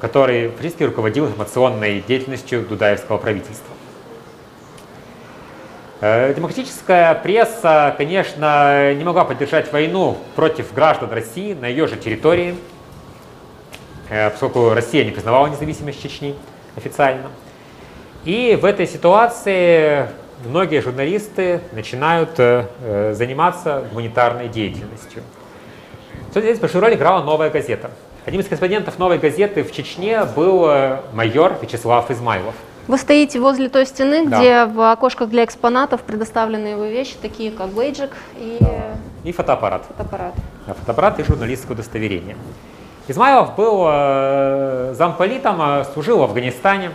который 0.00 0.48
фактически 0.48 0.84
руководил 0.84 1.26
информационной 1.26 2.00
деятельностью 2.00 2.62
Дудаевского 2.62 3.18
правительства. 3.18 3.74
Демократическая 6.02 7.14
пресса, 7.14 7.94
конечно, 7.96 8.92
не 8.92 9.04
могла 9.04 9.24
поддержать 9.24 9.72
войну 9.72 10.18
против 10.34 10.74
граждан 10.74 11.12
России 11.12 11.54
на 11.54 11.66
ее 11.66 11.86
же 11.86 11.96
территории, 11.96 12.56
поскольку 14.08 14.70
Россия 14.74 15.04
не 15.04 15.12
признавала 15.12 15.46
независимость 15.46 16.02
Чечни 16.02 16.34
официально. 16.76 17.30
И 18.24 18.58
в 18.60 18.64
этой 18.64 18.88
ситуации 18.88 20.08
многие 20.44 20.80
журналисты 20.80 21.60
начинают 21.72 22.38
э, 22.38 22.66
э, 22.80 23.14
заниматься 23.14 23.84
гуманитарной 23.90 24.48
деятельностью. 24.48 25.22
Тут 26.32 26.42
здесь 26.42 26.58
большую 26.58 26.82
роль 26.82 26.94
играла 26.94 27.22
«Новая 27.22 27.50
газета». 27.50 27.90
Одним 28.24 28.40
из 28.40 28.46
корреспондентов 28.46 28.98
«Новой 28.98 29.18
газеты» 29.18 29.64
в 29.64 29.72
Чечне 29.72 30.24
был 30.24 30.68
э, 30.68 31.00
майор 31.12 31.56
Вячеслав 31.60 32.10
Измайлов. 32.10 32.54
Вы 32.88 32.98
стоите 32.98 33.38
возле 33.38 33.68
той 33.68 33.86
стены, 33.86 34.26
Да. 34.28 34.38
где 34.38 34.64
в 34.64 34.90
окошках 34.92 35.28
для 35.28 35.44
экспонатов 35.44 36.00
предоставлены 36.02 36.68
его 36.68 36.84
вещи, 36.84 37.14
такие 37.20 37.50
как 37.52 37.68
бейджик 37.70 38.10
и 38.36 38.58
И 39.24 39.32
фотоаппарат. 39.32 39.84
фотоаппарат. 39.86 40.34
Да, 40.66 40.74
фотоаппарат 40.74 41.20
и 41.20 41.24
журналистское 41.24 41.74
удостоверение. 41.74 42.36
Измайлов 43.08 43.54
был 43.56 43.84
э, 43.88 44.94
замполитом, 44.96 45.60
э, 45.60 45.84
служил 45.92 46.18
в 46.18 46.22
Афганистане. 46.22 46.90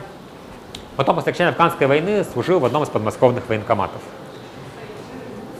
Потом, 0.98 1.16
после 1.16 1.32
окончания 1.32 1.52
Афганской 1.52 1.88
войны, 1.88 2.24
служил 2.24 2.60
в 2.60 2.66
одном 2.66 2.84
из 2.84 2.90
подмосковных 2.90 3.48
военкоматов. 3.48 4.02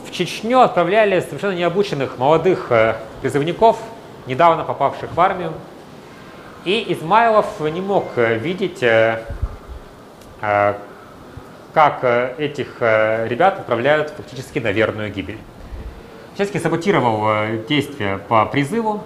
В 0.06 0.10
Чечню 0.10 0.60
отправляли 0.60 1.20
совершенно 1.20 1.52
необученных 1.52 2.18
молодых 2.18 2.66
э, 2.70 2.96
призывников, 3.22 3.78
недавно 4.26 4.64
попавших 4.64 5.10
в 5.14 5.20
армию. 5.20 5.52
И 6.64 6.84
Измайлов 6.92 7.46
не 7.60 7.80
мог 7.80 8.04
видеть, 8.16 8.82
как 11.78 12.00
э, 12.02 12.34
этих 12.38 12.78
э, 12.80 13.28
ребят 13.28 13.60
отправляют 13.60 14.10
фактически 14.10 14.58
на 14.58 14.72
верную 14.72 15.12
гибель 15.12 15.38
всячески 16.34 16.58
саботировал 16.58 17.22
э, 17.28 17.64
действия 17.68 18.18
по 18.18 18.44
призыву 18.46 19.04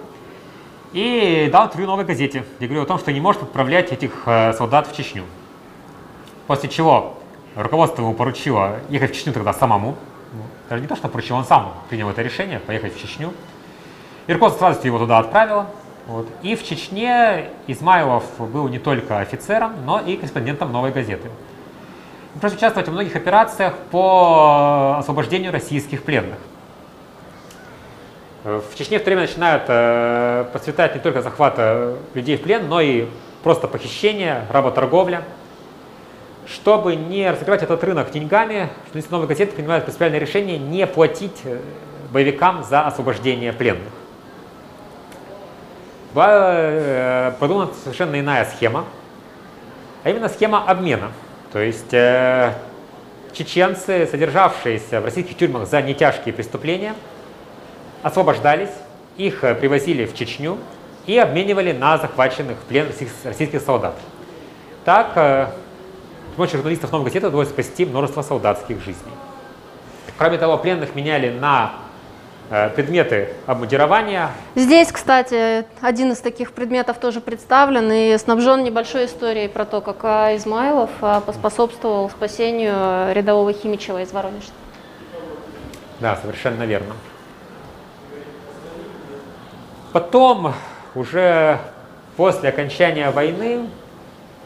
и 0.91 1.49
дал 1.51 1.65
интервью 1.65 1.87
новой 1.87 2.05
газете, 2.05 2.45
где 2.57 2.67
говорил 2.67 2.83
о 2.83 2.87
том, 2.87 2.99
что 2.99 3.11
не 3.11 3.19
может 3.19 3.43
отправлять 3.43 3.91
этих 3.91 4.27
солдат 4.55 4.87
в 4.87 4.95
Чечню. 4.95 5.23
После 6.45 6.69
чего 6.69 7.17
руководство 7.55 8.03
ему 8.03 8.13
поручило 8.13 8.79
ехать 8.89 9.11
в 9.11 9.15
Чечню 9.15 9.33
тогда 9.33 9.53
самому. 9.53 9.95
Даже 10.69 10.83
не 10.83 10.87
то, 10.87 10.95
что 10.95 11.09
поручил, 11.09 11.35
он 11.35 11.45
сам 11.45 11.73
принял 11.89 12.09
это 12.09 12.21
решение, 12.21 12.59
поехать 12.59 12.95
в 12.95 13.01
Чечню. 13.01 13.33
И 14.27 14.33
руководство 14.33 14.59
с 14.59 14.61
радостью 14.61 14.89
его 14.89 14.99
туда 14.99 15.17
отправило. 15.17 15.67
Вот. 16.07 16.27
И 16.41 16.55
в 16.55 16.63
Чечне 16.63 17.49
Измайлов 17.67 18.25
был 18.37 18.67
не 18.67 18.79
только 18.79 19.19
офицером, 19.19 19.73
но 19.85 19.99
и 19.99 20.17
корреспондентом 20.17 20.71
новой 20.71 20.91
газеты. 20.91 21.29
Он 22.33 22.41
пришлось 22.41 22.57
участвовать 22.57 22.87
во 22.87 22.93
многих 22.93 23.15
операциях 23.15 23.73
по 23.91 24.97
освобождению 24.97 25.51
российских 25.51 26.03
пленных. 26.03 26.37
Э, 28.43 28.61
В 28.69 28.77
Чечне 28.77 28.99
в 28.99 29.03
то 29.03 29.05
время 29.05 29.21
начинают 29.21 29.63
э, 29.67 30.45
процветать 30.51 30.95
не 30.95 31.01
только 31.01 31.21
захват 31.21 31.55
э, 31.57 31.95
людей 32.13 32.35
в 32.37 32.41
плен, 32.41 32.67
но 32.67 32.81
и 32.81 33.07
просто 33.43 33.67
похищение, 33.67 34.45
работорговля. 34.51 35.23
Чтобы 36.45 36.97
не 36.97 37.29
разыграть 37.31 37.63
этот 37.63 37.81
рынок 37.85 38.11
деньгами, 38.11 38.69
журналисты 38.87 39.11
новой 39.13 39.27
газеты 39.27 39.53
принимают 39.53 39.85
принципиальное 39.85 40.19
решение 40.19 40.57
не 40.57 40.85
платить 40.85 41.39
э, 41.45 41.59
боевикам 42.11 42.63
за 42.63 42.81
освобождение 42.81 43.53
пленных. 43.53 43.93
Была 46.13 46.29
э, 46.29 47.31
продумана 47.39 47.71
совершенно 47.83 48.19
иная 48.19 48.45
схема, 48.45 48.85
а 50.03 50.09
именно 50.11 50.29
схема 50.29 50.63
обмена. 50.63 51.11
То 51.51 51.59
есть 51.59 51.91
э, 51.91 52.53
чеченцы, 53.33 54.07
содержавшиеся 54.09 55.01
в 55.01 55.05
российских 55.05 55.35
тюрьмах 55.35 55.67
за 55.67 55.81
нетяжкие 55.81 56.33
преступления, 56.33 56.93
освобождались, 58.03 58.69
их 59.17 59.43
э, 59.43 59.55
привозили 59.55 60.05
в 60.05 60.13
Чечню 60.13 60.59
и 61.07 61.17
обменивали 61.17 61.71
на 61.71 61.97
захваченных 61.97 62.57
в 62.57 62.61
плен 62.61 62.87
российских- 63.25 63.61
солдат. 63.61 63.95
Так, 64.85 65.13
с 65.15 66.35
помощью 66.35 66.57
журналистов 66.57 66.91
новой 66.91 67.05
газеты 67.05 67.27
удалось 67.27 67.49
спасти 67.49 67.85
множество 67.85 68.21
солдатских 68.21 68.79
жизней. 68.83 69.11
Кроме 70.17 70.37
того, 70.37 70.57
пленных 70.57 70.93
меняли 70.93 71.29
на 71.29 71.73
предметы 72.75 73.29
обмундирования. 73.47 74.29
Здесь, 74.55 74.91
кстати, 74.91 75.65
один 75.81 76.11
из 76.11 76.19
таких 76.19 76.51
предметов 76.51 76.97
тоже 76.97 77.21
представлен 77.21 77.91
и 77.91 78.17
снабжен 78.17 78.63
небольшой 78.63 79.05
историей 79.05 79.47
про 79.47 79.65
то, 79.65 79.81
как 79.81 79.97
а, 80.03 80.35
Измайлов 80.35 80.91
а, 81.01 81.21
поспособствовал 81.21 82.09
спасению 82.09 83.13
рядового 83.13 83.53
Химичева 83.53 84.01
из 84.01 84.11
Воронежа. 84.11 84.51
Да, 85.99 86.17
совершенно 86.21 86.63
верно. 86.63 86.93
Потом, 89.93 90.53
уже 90.95 91.59
после 92.17 92.49
окончания 92.49 93.09
войны, 93.11 93.69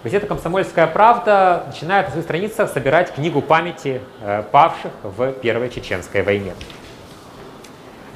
газета 0.03 0.27
«Комсомольская 0.27 0.87
правда» 0.87 1.63
начинает 1.67 2.07
на 2.07 2.11
своих 2.11 2.25
страницах 2.25 2.69
собирать 2.69 3.13
книгу 3.13 3.41
памяти 3.41 4.01
э, 4.21 4.43
павших 4.51 4.91
в 5.03 5.31
Первой 5.33 5.69
Чеченской 5.69 6.21
войне. 6.21 6.53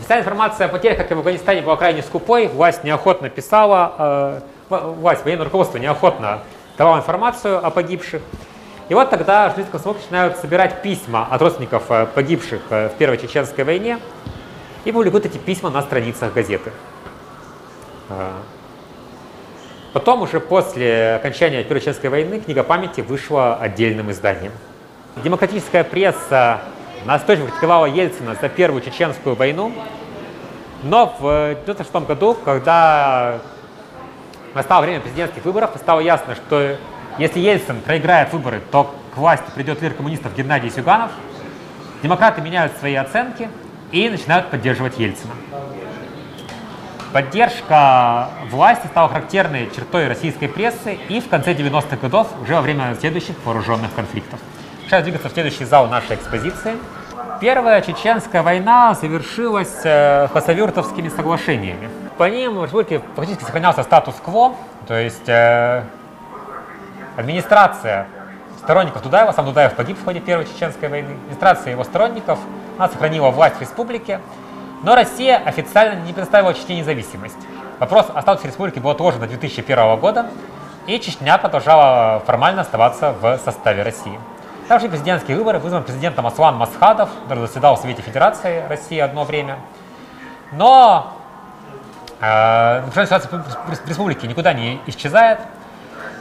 Официальная 0.02 0.24
информация 0.24 0.66
о 0.66 0.70
потерях, 0.70 0.98
как 0.98 1.12
и 1.12 1.14
в 1.14 1.20
Афганистане, 1.20 1.62
была 1.62 1.78
крайне 1.78 2.02
скупой. 2.02 2.48
Власть 2.48 2.84
неохотно 2.84 3.30
писала, 3.30 4.42
э, 4.70 4.80
власть, 4.80 5.24
военное 5.24 5.46
руководство 5.46 5.78
неохотно 5.78 6.40
давало 6.76 6.98
информацию 6.98 7.64
о 7.64 7.70
погибших. 7.70 8.20
И 8.90 8.96
вот 8.96 9.12
тогда 9.12 9.46
журналисты 9.50 9.72
комсомолки 9.72 10.02
начинают 10.02 10.38
собирать 10.38 10.82
письма 10.82 11.28
от 11.30 11.40
родственников 11.40 11.84
э, 11.90 12.08
погибших 12.08 12.62
э, 12.72 12.90
в 12.90 12.94
Первой 12.94 13.20
Чеченской 13.20 13.64
войне 13.64 14.00
и 14.86 14.92
публикуют 14.92 15.28
эти 15.28 15.38
письма 15.38 15.70
на 15.70 15.84
страницах 15.84 16.34
газеты. 16.34 16.72
Э, 18.10 18.32
Потом, 19.94 20.24
уже 20.24 20.40
после 20.40 21.16
окончания 21.18 21.64
Первой 21.64 21.82
Чеченской 21.82 22.10
войны, 22.10 22.40
книга 22.40 22.64
памяти 22.64 23.02
вышла 23.02 23.56
отдельным 23.56 24.10
изданием. 24.10 24.54
Демократическая 25.18 25.84
пресса 25.84 26.62
настойчиво 27.06 27.48
критиковала 27.48 27.86
Ельцина 27.86 28.36
за 28.40 28.50
Первую 28.50 28.82
Чеченскую 28.82 29.36
войну, 29.36 29.74
но 30.84 31.06
в 31.20 31.26
1996 31.26 32.08
году, 32.08 32.34
когда 32.34 33.40
настало 34.54 34.82
время 34.84 35.02
президентских 35.02 35.46
выборов, 35.46 35.72
стало 35.78 36.00
ясно, 36.00 36.36
что 36.36 36.78
если 37.18 37.40
Ельцин 37.40 37.82
проиграет 37.82 38.34
выборы, 38.34 38.62
то 38.72 38.96
к 39.14 39.18
власти 39.18 39.46
придет 39.54 39.82
лидер 39.82 39.96
коммунистов 39.96 40.36
Геннадий 40.36 40.70
Зюганов. 40.70 41.12
Демократы 42.02 42.42
меняют 42.42 42.78
свои 42.78 42.96
оценки 42.96 43.50
и 43.92 44.10
начинают 44.10 44.50
поддерживать 44.50 44.98
Ельцина. 44.98 45.34
Поддержка 47.14 48.30
власти 48.50 48.88
стала 48.88 49.10
характерной 49.10 49.70
чертой 49.76 50.08
российской 50.08 50.48
прессы 50.48 50.98
и 51.10 51.20
в 51.20 51.28
конце 51.28 51.54
90-х 51.54 51.98
годов, 51.98 52.28
уже 52.42 52.56
во 52.56 52.62
время 52.62 52.96
следующих 53.00 53.36
вооруженных 53.44 53.94
конфликтов. 53.94 54.40
Сейчас 54.92 55.04
двигаться 55.04 55.30
в 55.30 55.32
следующий 55.32 55.64
зал 55.64 55.88
нашей 55.88 56.18
экспозиции. 56.18 56.76
Первая 57.40 57.82
чеченская 57.82 58.44
война 58.44 58.94
завершилась 58.94 59.80
э, 59.86 60.28
хасавюртовскими 60.34 61.08
соглашениями. 61.08 61.90
По 62.18 62.30
ним 62.30 62.56
в 62.56 62.66
республике 62.66 63.02
фактически 63.16 63.46
сохранялся 63.46 63.84
статус-кво, 63.84 64.54
то 64.90 65.00
есть 65.00 65.30
э, 65.30 65.86
администрация 67.16 68.06
сторонников 68.58 69.02
Дудаева, 69.02 69.32
сам 69.32 69.46
Дудаев 69.46 69.76
погиб 69.76 69.98
в 69.98 70.04
ходе 70.04 70.20
Первой 70.20 70.44
Чеченской 70.44 70.90
войны, 70.90 71.12
администрация 71.22 71.72
его 71.72 71.86
сторонников, 71.86 72.38
она 72.78 72.90
сохранила 72.90 73.30
власть 73.30 73.56
в 73.56 73.62
республике, 73.62 74.20
но 74.84 74.94
Россия 74.94 75.38
официально 75.38 76.02
не 76.02 76.12
предоставила 76.12 76.54
Чечне 76.54 76.80
независимость. 76.80 77.40
Вопрос 77.80 78.08
о 78.14 78.22
статусе 78.22 78.50
республики 78.50 78.80
был 78.80 78.90
отложен 78.90 79.22
до 79.22 79.28
2001 79.28 79.98
года, 80.02 80.26
и 80.86 81.00
Чечня 81.00 81.38
продолжала 81.38 82.22
формально 82.28 82.64
оставаться 82.64 83.16
в 83.22 83.38
составе 83.38 83.84
России. 83.84 84.20
Также 84.72 84.88
президентские 84.88 85.36
выборы 85.36 85.60
вызван 85.60 85.84
президентом 85.84 86.26
Аслан 86.26 86.56
Масхадов, 86.56 87.10
который 87.24 87.46
заседал 87.46 87.76
в 87.76 87.80
Совете 87.80 88.02
Федерации 88.02 88.66
России 88.70 88.98
одно 89.00 89.26
время. 89.26 89.58
Но 90.54 91.14
э, 92.22 92.82
ситуация 92.90 93.30
в 93.30 93.86
республике 93.86 94.28
никуда 94.30 94.54
не 94.54 94.80
исчезает. 94.88 95.40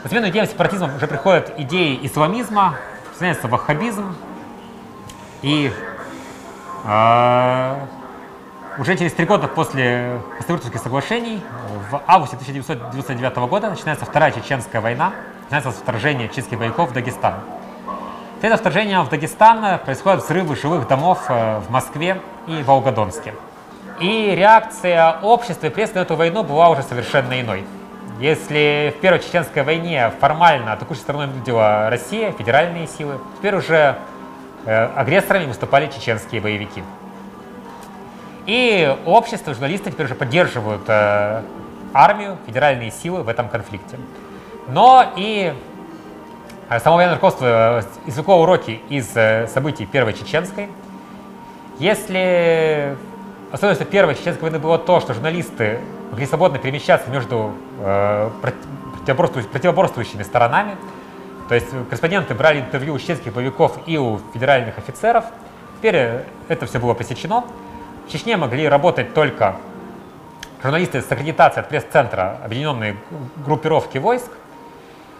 На 0.02 0.10
смену 0.10 0.30
идеям 0.30 0.48
сепаратизма 0.48 0.92
уже 0.96 1.06
приходят 1.06 1.52
идеи 1.58 2.00
исламизма, 2.02 2.74
становится 3.14 3.46
ваххабизм. 3.46 4.16
И 5.42 5.72
э, 6.86 7.74
уже 8.78 8.96
через 8.96 9.12
три 9.12 9.26
года 9.26 9.46
после 9.46 10.20
Хасавюртовских 10.38 10.80
соглашений, 10.80 11.40
в 11.88 12.02
августе 12.04 12.34
1999 12.34 13.36
года, 13.48 13.70
начинается 13.70 14.06
Вторая 14.06 14.32
Чеченская 14.32 14.80
война, 14.80 15.12
начинается 15.42 15.70
вторжение 15.70 16.28
чеченских 16.28 16.58
боевиков 16.58 16.90
в 16.90 16.92
Дагестан. 16.92 17.34
Перед 18.40 18.58
вторжением 18.58 19.02
в 19.02 19.10
Дагестан 19.10 19.78
происходят 19.80 20.24
взрывы 20.24 20.56
жилых 20.56 20.88
домов 20.88 21.26
э, 21.28 21.58
в 21.58 21.68
Москве 21.68 22.22
и 22.46 22.62
Волгодонске. 22.62 23.34
И 24.00 24.34
реакция 24.34 25.18
общества 25.20 25.66
и 25.66 25.68
прессы 25.68 25.92
на 25.96 25.98
эту 25.98 26.16
войну 26.16 26.42
была 26.42 26.70
уже 26.70 26.82
совершенно 26.82 27.38
иной. 27.38 27.66
Если 28.18 28.94
в 28.96 29.00
Первой 29.02 29.18
Чеченской 29.18 29.62
войне 29.62 30.10
формально 30.20 30.72
атакующей 30.72 31.02
стороной 31.02 31.26
выглядела 31.26 31.90
Россия, 31.90 32.32
федеральные 32.32 32.86
силы, 32.86 33.20
теперь 33.36 33.56
уже 33.56 33.98
э, 34.64 34.84
агрессорами 34.96 35.44
выступали 35.44 35.88
чеченские 35.88 36.40
боевики. 36.40 36.82
И 38.46 38.96
общество, 39.04 39.52
журналисты 39.52 39.90
теперь 39.90 40.06
уже 40.06 40.14
поддерживают 40.14 40.84
э, 40.88 41.42
армию, 41.92 42.38
федеральные 42.46 42.90
силы 42.90 43.22
в 43.22 43.28
этом 43.28 43.50
конфликте. 43.50 43.98
Но 44.68 45.12
и 45.14 45.52
Само 46.78 46.96
военное 46.96 47.16
руководство 47.16 47.84
извлекло 48.06 48.40
уроки 48.40 48.80
из 48.88 49.08
событий 49.52 49.86
Первой 49.86 50.12
Чеченской. 50.12 50.68
Если 51.80 52.96
особенностью 53.50 53.88
Первой 53.88 54.14
Чеченской 54.14 54.42
войны 54.42 54.60
было 54.60 54.78
то, 54.78 55.00
что 55.00 55.12
журналисты 55.12 55.80
могли 56.12 56.26
свободно 56.26 56.60
перемещаться 56.60 57.10
между 57.10 57.54
э, 57.80 58.30
противоборствующими 59.04 60.22
сторонами, 60.22 60.76
то 61.48 61.56
есть 61.56 61.66
корреспонденты 61.88 62.34
брали 62.34 62.60
интервью 62.60 62.94
у 62.94 62.98
чеченских 63.00 63.32
боевиков 63.32 63.76
и 63.86 63.98
у 63.98 64.20
федеральных 64.32 64.78
офицеров. 64.78 65.24
Теперь 65.78 66.20
это 66.46 66.66
все 66.66 66.78
было 66.78 66.94
пресечено. 66.94 67.44
В 68.06 68.12
Чечне 68.12 68.36
могли 68.36 68.68
работать 68.68 69.12
только 69.12 69.56
журналисты 70.62 71.02
с 71.02 71.10
аккредитацией 71.10 71.64
от 71.64 71.68
пресс-центра 71.68 72.38
Объединенной 72.44 72.96
группировки 73.44 73.98
войск, 73.98 74.30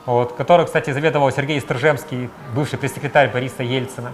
вот, 0.07 0.32
который, 0.32 0.66
кстати, 0.66 0.90
заведовал 0.90 1.30
Сергей 1.30 1.61
Стржемский, 1.61 2.30
бывший 2.55 2.78
пресс-секретарь 2.78 3.30
Бориса 3.30 3.62
Ельцина. 3.62 4.12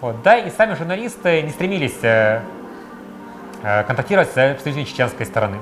Вот, 0.00 0.22
да, 0.22 0.38
и 0.38 0.50
сами 0.50 0.74
журналисты 0.74 1.42
не 1.42 1.50
стремились 1.50 1.98
э, 2.02 2.42
э, 3.62 3.84
контактировать 3.84 4.30
с 4.30 4.32
представителями 4.32 4.84
чеченской 4.84 5.26
стороны. 5.26 5.58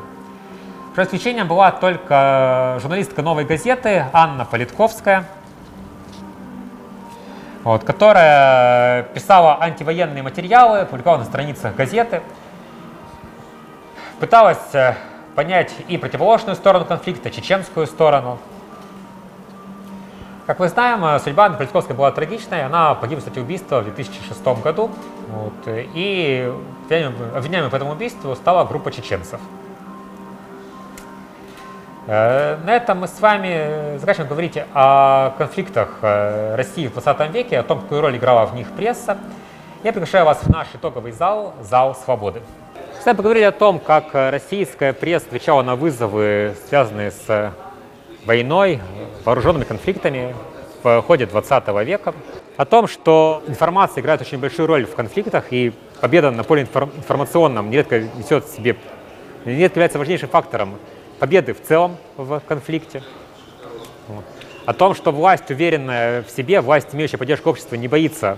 Исключением 0.97 1.47
была 1.47 1.71
только 1.71 2.79
журналистка 2.81 3.23
«Новой 3.23 3.45
газеты» 3.45 4.07
Анна 4.13 4.45
Политковская, 4.45 5.27
вот, 7.63 7.85
которая 7.85 9.05
писала 9.05 9.63
антивоенные 9.63 10.25
материалы, 10.25 10.87
публиковала 10.87 11.19
на 11.19 11.25
страницах 11.25 11.77
газеты, 11.77 12.21
пыталась 14.19 14.75
э, 14.75 14.95
понять 15.37 15.73
и 15.87 15.99
противоположную 15.99 16.57
сторону 16.57 16.85
конфликта, 16.85 17.31
чеченскую 17.31 17.87
сторону. 17.87 18.39
Как 20.49 20.61
мы 20.61 20.69
знаем, 20.69 21.05
э, 21.05 21.19
судьба 21.19 21.45
Анны 21.45 21.59
Политковской 21.59 21.95
была 21.95 22.11
трагичной. 22.11 22.65
Она 22.65 22.95
погибла, 22.95 23.21
кстати, 23.21 23.39
убийства 23.39 23.81
в 23.81 23.85
2006 23.85 24.63
году. 24.63 24.91
Вот, 25.29 25.53
и 25.67 26.51
обвиняемой 26.89 27.69
по 27.69 27.77
этому 27.77 27.93
убийству 27.93 28.35
стала 28.35 28.65
группа 28.65 28.91
чеченцев. 28.91 29.39
Э, 32.07 32.57
на 32.65 32.75
этом 32.75 33.01
мы 33.01 33.09
с 33.09 33.21
вами 33.21 33.99
заканчиваем 33.99 34.31
говорить 34.31 34.59
о 34.73 35.35
конфликтах 35.37 35.99
э, 36.01 36.55
России 36.57 36.87
в 36.87 36.95
20 36.95 37.31
веке, 37.31 37.59
о 37.59 37.63
том, 37.63 37.83
какую 37.83 38.01
роль 38.01 38.17
играла 38.17 38.47
в 38.47 38.55
них 38.55 38.71
пресса. 38.71 39.19
Я 39.83 39.93
приглашаю 39.93 40.25
вас 40.25 40.39
в 40.39 40.49
наш 40.49 40.69
итоговый 40.73 41.13
зал, 41.13 41.53
зал 41.61 41.95
свободы. 41.95 42.41
Кстати, 42.99 43.15
поговорили 43.15 43.45
о 43.45 43.53
том, 43.53 43.79
как 43.79 44.15
российская 44.15 44.95
пресса 44.95 45.27
отвечала 45.27 45.63
на 45.63 45.77
вызовы, 45.77 46.55
связанные 46.71 47.11
с 47.11 47.53
войной, 48.29 48.79
вооруженными 49.25 49.65
конфликтами 49.65 50.37
в 50.83 51.01
ходе 51.01 51.25
20 51.25 51.69
века. 51.87 52.15
О 52.59 52.67
том, 52.67 52.87
что 52.87 53.43
информация 53.49 54.03
играет 54.03 54.21
очень 54.21 54.39
большую 54.39 54.67
роль 54.67 54.85
в 54.85 54.95
конфликтах, 54.95 55.47
и 55.51 55.73
победа 56.03 56.31
на 56.31 56.45
поле 56.45 56.63
информационном 56.63 57.71
нередко 57.71 58.01
несет 58.01 58.45
в 58.45 58.55
себе, 58.55 58.77
нередко 59.47 59.79
является 59.79 59.99
важнейшим 59.99 60.29
фактором 60.29 60.77
победы 61.19 61.55
в 61.55 61.63
целом 61.63 61.97
в 62.19 62.41
конфликте. 62.47 63.03
О 64.67 64.75
том, 64.75 64.95
что 64.95 65.11
власть, 65.11 65.51
уверенная 65.51 66.23
в 66.23 66.31
себе, 66.31 66.61
власть, 66.61 66.89
имеющая 66.93 67.17
поддержку 67.17 67.49
общества, 67.49 67.77
не 67.77 67.89
боится 67.89 68.37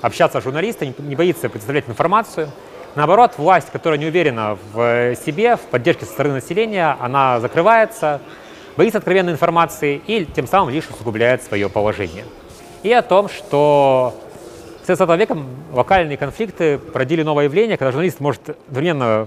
общаться 0.00 0.40
с 0.40 0.44
журналистами, 0.44 0.94
не 0.98 1.16
боится 1.16 1.50
представлять 1.50 1.86
информацию. 1.86 2.48
Наоборот, 2.94 3.32
власть, 3.36 3.68
которая 3.70 3.98
не 3.98 4.06
уверена 4.06 4.56
в 4.72 5.14
себе, 5.16 5.56
в 5.56 5.60
поддержке 5.60 6.06
со 6.06 6.12
стороны 6.12 6.36
населения, 6.36 6.96
она 6.98 7.40
закрывается, 7.40 8.22
боится 8.78 8.98
откровенной 8.98 9.32
информации 9.32 10.00
и 10.06 10.24
тем 10.24 10.46
самым 10.46 10.72
лишь 10.72 10.88
усугубляет 10.88 11.42
свое 11.42 11.68
положение. 11.68 12.24
И 12.84 12.92
о 12.92 13.02
том, 13.02 13.28
что 13.28 14.14
с 14.84 14.86
20 14.86 15.18
веком 15.18 15.48
локальные 15.72 16.16
конфликты 16.16 16.78
породили 16.78 17.24
новое 17.24 17.46
явление, 17.46 17.76
когда 17.76 17.90
журналист 17.90 18.20
может 18.20 18.56
одновременно 18.68 19.26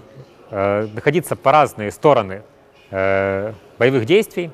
э, 0.52 0.88
находиться 0.94 1.36
по 1.36 1.52
разные 1.52 1.92
стороны 1.92 2.44
э, 2.92 3.52
боевых 3.78 4.06
действий, 4.06 4.52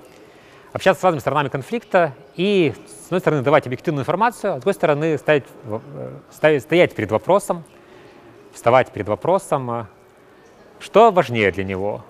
общаться 0.73 1.01
с 1.01 1.03
разными 1.03 1.21
сторонами 1.21 1.49
конфликта 1.49 2.15
и, 2.35 2.73
с 3.03 3.05
одной 3.05 3.19
стороны, 3.19 3.43
давать 3.43 3.67
объективную 3.67 4.01
информацию, 4.01 4.53
а 4.53 4.55
с 4.55 4.61
другой 4.61 4.73
стороны, 4.73 5.15
ставить, 5.19 5.45
э, 5.67 6.09
ставить, 6.31 6.63
стоять 6.63 6.95
перед 6.95 7.11
вопросом, 7.11 7.63
вставать 8.51 8.91
перед 8.91 9.07
вопросом, 9.07 9.69
э, 9.69 9.85
что 10.79 11.11
важнее 11.11 11.51
для 11.51 11.65
него, 11.65 12.03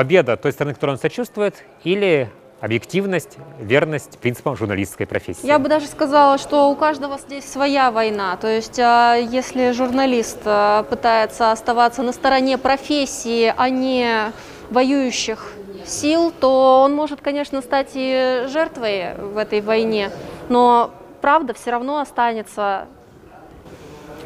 победа 0.00 0.38
той 0.38 0.52
стороны, 0.52 0.72
которой 0.72 0.92
он 0.92 0.98
сочувствует, 0.98 1.62
или 1.84 2.30
объективность, 2.62 3.36
верность 3.60 4.18
принципам 4.18 4.56
журналистской 4.56 5.06
профессии. 5.06 5.46
Я 5.46 5.58
бы 5.58 5.68
даже 5.68 5.88
сказала, 5.88 6.38
что 6.38 6.70
у 6.70 6.74
каждого 6.74 7.18
здесь 7.18 7.44
своя 7.44 7.90
война. 7.90 8.38
То 8.38 8.48
есть, 8.48 8.78
а, 8.78 9.16
если 9.16 9.72
журналист 9.72 10.38
а, 10.46 10.84
пытается 10.84 11.52
оставаться 11.52 12.02
на 12.02 12.14
стороне 12.14 12.56
профессии, 12.56 13.52
а 13.54 13.68
не 13.68 14.32
воюющих 14.70 15.52
сил, 15.84 16.32
то 16.32 16.80
он 16.82 16.94
может, 16.94 17.20
конечно, 17.20 17.60
стать 17.60 17.90
и 17.92 18.44
жертвой 18.48 19.16
в 19.16 19.36
этой 19.36 19.60
войне, 19.60 20.10
но 20.48 20.94
правда 21.20 21.52
все 21.52 21.72
равно 21.72 21.98
останется 22.00 22.86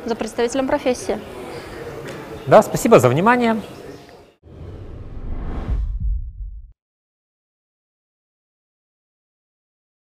за 0.05 0.15
представителем 0.15 0.69
профессии. 0.69 1.19
Да, 2.47 2.63
спасибо 2.63 3.01
за 3.01 3.09
внимание. 3.09 3.57